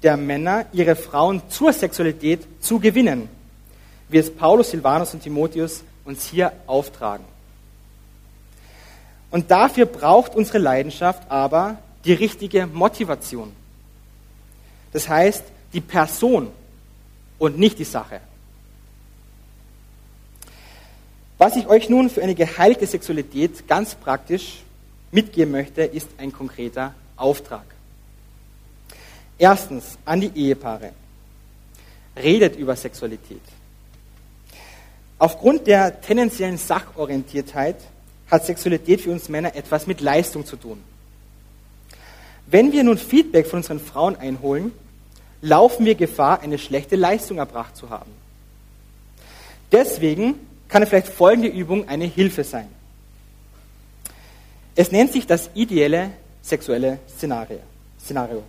der 0.03 0.17
Männer, 0.17 0.67
ihre 0.71 0.95
Frauen 0.95 1.41
zur 1.49 1.73
Sexualität 1.73 2.45
zu 2.59 2.79
gewinnen, 2.79 3.27
wie 4.07 4.19
es 4.19 4.31
Paulus, 4.31 4.69
Silvanus 4.69 5.15
und 5.15 5.23
Timotheus 5.23 5.83
uns 6.03 6.27
hier 6.27 6.53
auftragen. 6.67 7.25
Und 9.31 9.49
dafür 9.49 9.87
braucht 9.87 10.35
unsere 10.35 10.59
Leidenschaft 10.59 11.23
aber 11.31 11.79
die 12.05 12.13
richtige 12.13 12.67
Motivation. 12.67 13.51
Das 14.93 15.09
heißt, 15.09 15.43
die 15.73 15.81
Person 15.81 16.51
und 17.39 17.57
nicht 17.57 17.79
die 17.79 17.83
Sache. 17.83 18.21
Was 21.37 21.55
ich 21.57 21.67
euch 21.67 21.89
nun 21.89 22.09
für 22.09 22.23
eine 22.23 22.35
geheilte 22.35 22.87
Sexualität 22.87 23.67
ganz 23.67 23.95
praktisch 23.95 24.63
mitgeben 25.11 25.51
möchte, 25.51 25.83
ist 25.83 26.07
ein 26.17 26.31
konkreter 26.31 26.93
Auftrag. 27.17 27.65
Erstens 29.37 29.97
an 30.05 30.21
die 30.21 30.31
Ehepaare. 30.33 30.91
Redet 32.15 32.55
über 32.55 32.75
Sexualität. 32.77 33.41
Aufgrund 35.19 35.67
der 35.67 35.99
tendenziellen 35.99 36.57
Sachorientiertheit 36.57 37.75
hat 38.31 38.45
Sexualität 38.45 39.01
für 39.01 39.11
uns 39.11 39.27
Männer 39.27 39.55
etwas 39.55 39.87
mit 39.87 39.99
Leistung 39.99 40.45
zu 40.45 40.55
tun. 40.55 40.81
Wenn 42.47 42.71
wir 42.71 42.83
nun 42.83 42.97
Feedback 42.97 43.47
von 43.47 43.57
unseren 43.57 43.79
Frauen 43.81 44.15
einholen, 44.15 44.71
laufen 45.41 45.85
wir 45.85 45.95
Gefahr, 45.95 46.39
eine 46.41 46.57
schlechte 46.57 46.95
Leistung 46.95 47.39
erbracht 47.39 47.75
zu 47.75 47.89
haben. 47.89 48.11
Deswegen 49.71 50.35
kann 50.67 50.85
vielleicht 50.85 51.07
folgende 51.07 51.47
Übung 51.47 51.87
eine 51.87 52.05
Hilfe 52.05 52.43
sein. 52.43 52.67
Es 54.75 54.91
nennt 54.91 55.13
sich 55.13 55.25
das 55.25 55.49
ideelle 55.53 56.11
sexuelle 56.41 56.99
Szenario. 57.07 58.43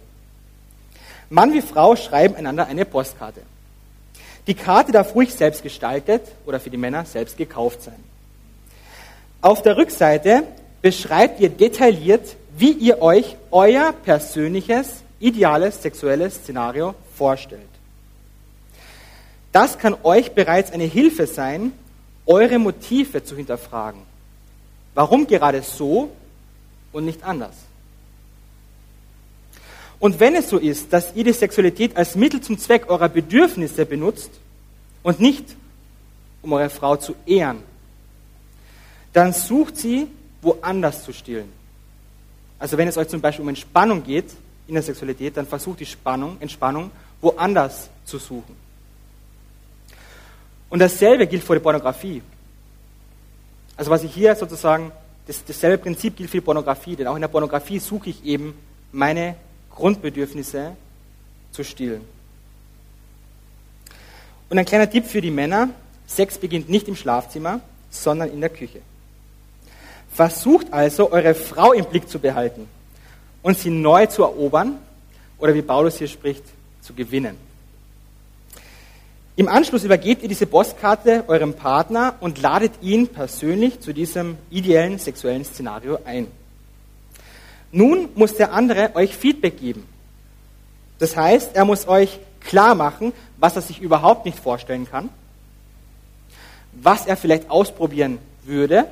Mann 1.31 1.53
wie 1.53 1.62
Frau 1.62 1.97
schreiben 1.97 2.37
einander 2.37 2.67
eine 2.67 2.85
Postkarte. 2.85 3.41
Die 4.47 4.55
Karte 4.55 4.93
darf 4.93 5.14
ruhig 5.14 5.35
selbst 5.35 5.62
gestaltet 5.62 6.23
oder 6.45 6.61
für 6.61 6.71
die 6.71 6.77
Männer 6.77 7.05
selbst 7.05 7.37
gekauft 7.37 7.83
sein. 7.83 8.03
Auf 9.41 9.62
der 9.62 9.77
Rückseite 9.77 10.45
beschreibt 10.83 11.41
ihr 11.41 11.49
detailliert, 11.49 12.37
wie 12.57 12.73
ihr 12.73 13.03
euch 13.03 13.37
euer 13.51 13.93
persönliches, 13.93 15.03
ideales 15.19 15.83
sexuelles 15.83 16.37
Szenario 16.37 16.95
vorstellt. 17.17 17.62
Das 19.53 19.79
kann 19.79 19.97
euch 20.03 20.33
bereits 20.33 20.71
eine 20.73 20.85
Hilfe 20.85 21.27
sein, 21.27 21.73
eure 22.27 22.59
Motive 22.59 23.22
zu 23.22 23.37
hinterfragen. 23.37 24.03
Warum 24.95 25.27
gerade 25.27 25.62
so 25.62 26.11
und 26.93 27.05
nicht 27.05 27.22
anders? 27.22 27.55
Und 29.99 30.20
wenn 30.20 30.35
es 30.35 30.51
so 30.51 30.59
ist, 30.59 30.93
dass 30.93 31.14
ihr 31.14 31.24
die 31.24 31.33
Sexualität 31.33 31.97
als 31.97 32.16
Mittel 32.16 32.41
zum 32.41 32.59
Zweck 32.59 32.89
eurer 32.91 33.09
Bedürfnisse 33.09 33.87
benutzt 33.87 34.31
und 35.03 35.20
nicht 35.20 35.57
um 36.43 36.53
eure 36.53 36.68
Frau 36.68 36.97
zu 36.97 37.14
ehren, 37.24 37.62
dann 39.12 39.33
sucht 39.33 39.79
sie 39.79 40.09
woanders 40.43 41.05
zu 41.05 41.12
stillen. 41.12 41.51
Also 42.59 42.77
wenn 42.77 42.89
es 42.89 42.97
euch 42.97 43.09
zum 43.09 43.20
Beispiel 43.20 43.43
um 43.43 43.49
Entspannung 43.49 44.03
geht 44.03 44.27
in 44.66 44.74
der 44.74 44.83
Sexualität, 44.83 45.37
dann 45.37 45.47
versucht 45.47 45.81
die 45.81 45.87
Spannung, 45.87 46.37
Entspannung 46.41 46.91
woanders 47.20 47.89
zu 48.05 48.18
suchen. 48.18 48.66
Und 50.69 50.81
dasselbe 50.81 51.27
gilt 51.27 51.45
für 51.45 51.55
die 51.55 51.61
Pornografie. 51.61 52.23
Also 53.77 53.91
was 53.91 54.03
ich 54.03 54.12
hier 54.12 54.35
sozusagen, 54.35 54.91
das, 55.27 55.45
dasselbe 55.45 55.79
Prinzip 55.79 56.17
gilt 56.17 56.31
für 56.31 56.39
die 56.39 56.45
Pornografie, 56.45 56.97
denn 56.97 57.07
auch 57.07 57.14
in 57.14 57.21
der 57.21 57.29
Pornografie 57.29 57.79
suche 57.79 58.11
ich 58.11 58.25
eben 58.25 58.55
meine 58.93 59.37
Grundbedürfnisse 59.71 60.77
zu 61.53 61.64
stillen. 61.64 62.03
Und 64.49 64.59
ein 64.59 64.64
kleiner 64.64 64.89
Tipp 64.89 65.07
für 65.07 65.21
die 65.21 65.31
Männer, 65.31 65.69
Sex 66.07 66.39
beginnt 66.39 66.69
nicht 66.69 66.89
im 66.89 66.97
Schlafzimmer, 66.97 67.61
sondern 67.91 68.31
in 68.31 68.41
der 68.41 68.51
Küche. 68.51 68.81
Versucht 70.12 70.73
also, 70.73 71.12
eure 71.12 71.35
Frau 71.35 71.73
im 71.73 71.85
Blick 71.85 72.09
zu 72.09 72.19
behalten 72.19 72.69
und 73.43 73.59
sie 73.59 73.71
neu 73.71 74.07
zu 74.07 74.23
erobern 74.23 74.79
oder 75.39 75.53
wie 75.55 75.62
Paulus 75.62 75.99
hier 75.99 76.09
spricht, 76.09 76.45
zu 76.81 76.95
gewinnen. 76.95 77.37
Im 79.39 79.49
Anschluss 79.49 79.84
übergebt 79.84 80.22
ihr 80.22 80.30
diese 80.30 80.47
Postkarte 80.47 81.24
eurem 81.28 81.53
Partner 81.53 82.14
und 82.20 82.41
ladet 82.41 82.72
ihn 82.80 83.09
persönlich 83.09 83.80
zu 83.80 83.93
diesem 83.93 84.39
ideellen 84.49 84.99
sexuellen 84.99 85.45
Szenario 85.45 85.99
ein. 86.07 86.26
Nun 87.70 88.09
muss 88.14 88.34
der 88.34 88.55
andere 88.55 88.97
euch 88.97 89.14
Feedback 89.14 89.61
geben. 89.61 89.87
Das 90.99 91.18
heißt, 91.18 91.55
er 91.55 91.66
muss 91.66 91.87
euch 91.87 92.18
klar 92.41 92.74
machen, 92.74 93.12
was 93.37 93.57
er 93.57 93.61
sich 93.61 93.82
überhaupt 93.82 94.24
nicht 94.24 94.39
vorstellen 94.39 94.89
kann, 94.89 95.11
was 96.72 97.07
er 97.07 97.18
vielleicht 97.18 97.51
ausprobieren 97.51 98.18
würde 98.45 98.87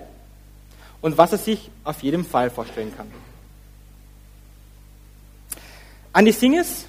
und 1.01 1.17
was 1.17 1.33
er 1.33 1.39
sich 1.39 1.71
auf 1.85 2.03
jeden 2.03 2.27
Fall 2.27 2.51
vorstellen 2.51 2.95
kann. 2.95 3.11
An 6.13 6.27
die 6.27 6.33
Singles 6.33 6.85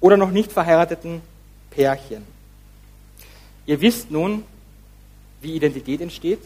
oder 0.00 0.16
noch 0.16 0.32
nicht 0.32 0.50
verheirateten 0.50 1.22
Pärchen. 1.70 2.35
Ihr 3.66 3.80
wisst 3.80 4.10
nun, 4.10 4.44
wie 5.40 5.54
Identität 5.54 6.00
entsteht 6.00 6.40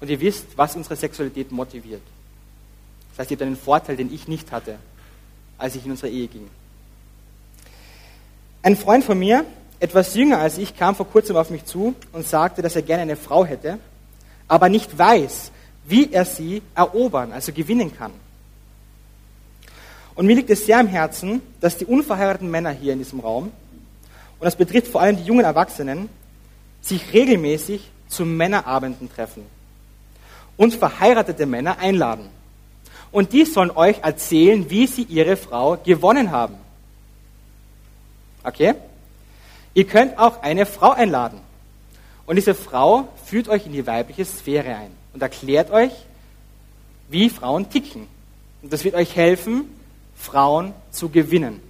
und 0.00 0.08
ihr 0.08 0.20
wisst, 0.20 0.46
was 0.56 0.76
unsere 0.76 0.96
Sexualität 0.96 1.50
motiviert. 1.50 2.02
Das 3.10 3.20
heißt, 3.20 3.30
ihr 3.30 3.36
habt 3.36 3.42
einen 3.42 3.56
Vorteil, 3.56 3.96
den 3.96 4.12
ich 4.12 4.28
nicht 4.28 4.52
hatte, 4.52 4.78
als 5.58 5.74
ich 5.74 5.84
in 5.84 5.90
unsere 5.90 6.10
Ehe 6.10 6.28
ging. 6.28 6.48
Ein 8.62 8.76
Freund 8.76 9.04
von 9.04 9.18
mir, 9.18 9.44
etwas 9.78 10.14
jünger 10.14 10.38
als 10.38 10.58
ich, 10.58 10.76
kam 10.76 10.94
vor 10.94 11.08
kurzem 11.08 11.36
auf 11.36 11.50
mich 11.50 11.64
zu 11.64 11.94
und 12.12 12.26
sagte, 12.26 12.62
dass 12.62 12.76
er 12.76 12.82
gerne 12.82 13.02
eine 13.02 13.16
Frau 13.16 13.44
hätte, 13.44 13.78
aber 14.48 14.68
nicht 14.68 14.96
weiß, 14.96 15.50
wie 15.86 16.12
er 16.12 16.24
sie 16.24 16.62
erobern, 16.74 17.32
also 17.32 17.52
gewinnen 17.52 17.96
kann. 17.96 18.12
Und 20.14 20.26
mir 20.26 20.36
liegt 20.36 20.50
es 20.50 20.66
sehr 20.66 20.78
am 20.78 20.88
Herzen, 20.88 21.42
dass 21.60 21.76
die 21.76 21.84
unverheirateten 21.84 22.50
Männer 22.50 22.70
hier 22.70 22.94
in 22.94 22.98
diesem 22.98 23.20
Raum, 23.20 23.52
und 24.38 24.44
das 24.44 24.56
betrifft 24.56 24.88
vor 24.88 25.00
allem 25.00 25.16
die 25.16 25.24
jungen 25.24 25.44
Erwachsenen, 25.44 26.08
sich 26.80 27.12
regelmäßig 27.12 27.90
zu 28.08 28.24
Männerabenden 28.24 29.10
treffen 29.12 29.44
und 30.56 30.74
verheiratete 30.74 31.46
Männer 31.46 31.78
einladen. 31.78 32.28
Und 33.12 33.32
die 33.32 33.44
sollen 33.44 33.70
euch 33.70 33.98
erzählen, 34.02 34.68
wie 34.68 34.86
sie 34.86 35.02
ihre 35.02 35.36
Frau 35.36 35.76
gewonnen 35.76 36.30
haben. 36.30 36.56
Okay? 38.44 38.74
Ihr 39.74 39.86
könnt 39.86 40.18
auch 40.18 40.42
eine 40.42 40.66
Frau 40.66 40.92
einladen. 40.92 41.40
Und 42.26 42.36
diese 42.36 42.54
Frau 42.54 43.08
führt 43.24 43.48
euch 43.48 43.66
in 43.66 43.72
die 43.72 43.86
weibliche 43.86 44.24
Sphäre 44.24 44.74
ein 44.74 44.90
und 45.12 45.22
erklärt 45.22 45.70
euch, 45.70 45.92
wie 47.08 47.30
Frauen 47.30 47.70
ticken. 47.70 48.06
Und 48.62 48.72
das 48.72 48.84
wird 48.84 48.94
euch 48.94 49.14
helfen, 49.14 49.64
Frauen 50.16 50.74
zu 50.90 51.08
gewinnen. 51.08 51.60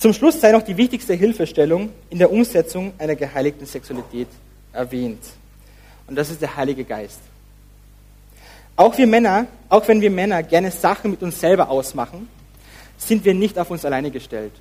Zum 0.00 0.14
Schluss 0.14 0.40
sei 0.40 0.50
noch 0.50 0.62
die 0.62 0.78
wichtigste 0.78 1.12
Hilfestellung 1.12 1.90
in 2.08 2.18
der 2.18 2.32
Umsetzung 2.32 2.94
einer 2.96 3.16
geheiligten 3.16 3.66
Sexualität 3.66 4.28
erwähnt. 4.72 5.22
Und 6.06 6.16
das 6.16 6.30
ist 6.30 6.40
der 6.40 6.56
Heilige 6.56 6.84
Geist. 6.84 7.20
Auch 8.76 8.96
wir 8.96 9.06
Männer, 9.06 9.46
auch 9.68 9.86
wenn 9.88 10.00
wir 10.00 10.10
Männer 10.10 10.42
gerne 10.42 10.70
Sachen 10.70 11.10
mit 11.10 11.22
uns 11.22 11.38
selber 11.38 11.68
ausmachen, 11.68 12.30
sind 12.96 13.26
wir 13.26 13.34
nicht 13.34 13.58
auf 13.58 13.70
uns 13.70 13.84
alleine 13.84 14.10
gestellt. 14.10 14.52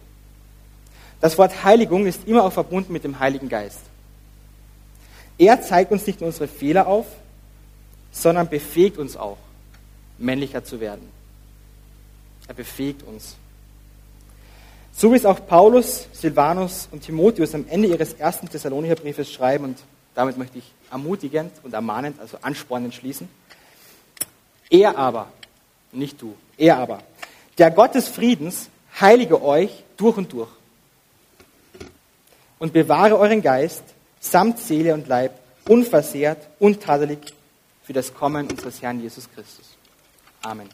Das 1.21 1.37
Wort 1.37 1.63
Heiligung 1.63 2.05
ist 2.05 2.27
immer 2.27 2.43
auch 2.43 2.51
verbunden 2.51 2.91
mit 2.91 3.05
dem 3.05 3.17
Heiligen 3.17 3.47
Geist. 3.47 3.79
Er 5.37 5.61
zeigt 5.61 5.93
uns 5.93 6.05
nicht 6.05 6.19
nur 6.19 6.27
unsere 6.27 6.49
Fehler 6.49 6.85
auf, 6.85 7.05
sondern 8.11 8.49
befähigt 8.49 8.97
uns 8.97 9.15
auch, 9.15 9.37
männlicher 10.17 10.65
zu 10.65 10.81
werden. 10.81 11.07
Er 12.49 12.55
befähigt 12.55 13.03
uns. 13.03 13.37
So 14.91 15.11
wie 15.11 15.15
es 15.15 15.25
auch 15.25 15.45
Paulus, 15.47 16.07
Silvanus 16.11 16.89
und 16.91 17.01
Timotheus 17.01 17.55
am 17.55 17.65
Ende 17.69 17.87
ihres 17.87 18.13
ersten 18.13 18.49
Thessalonicher 18.49 18.95
Briefes 18.95 19.31
schreiben, 19.31 19.63
und 19.63 19.79
damit 20.15 20.37
möchte 20.37 20.57
ich 20.57 20.73
ermutigend 20.91 21.51
und 21.63 21.73
ermahnend, 21.73 22.19
also 22.19 22.37
anspornend 22.41 22.93
schließen. 22.93 23.29
Er 24.69 24.97
aber, 24.97 25.27
nicht 25.91 26.21
du, 26.21 26.35
er 26.57 26.77
aber, 26.77 26.99
der 27.57 27.71
Gott 27.71 27.95
des 27.95 28.07
Friedens 28.07 28.69
heilige 28.99 29.41
euch 29.41 29.83
durch 29.97 30.17
und 30.17 30.33
durch 30.33 30.49
und 32.59 32.73
bewahre 32.73 33.17
euren 33.17 33.41
Geist 33.41 33.83
samt 34.19 34.59
Seele 34.59 34.93
und 34.93 35.07
Leib 35.07 35.39
unversehrt, 35.67 36.47
untadelig 36.59 37.19
für 37.83 37.93
das 37.93 38.13
Kommen 38.13 38.47
unseres 38.47 38.81
Herrn 38.81 39.01
Jesus 39.01 39.29
Christus. 39.33 39.65
Amen. 40.41 40.69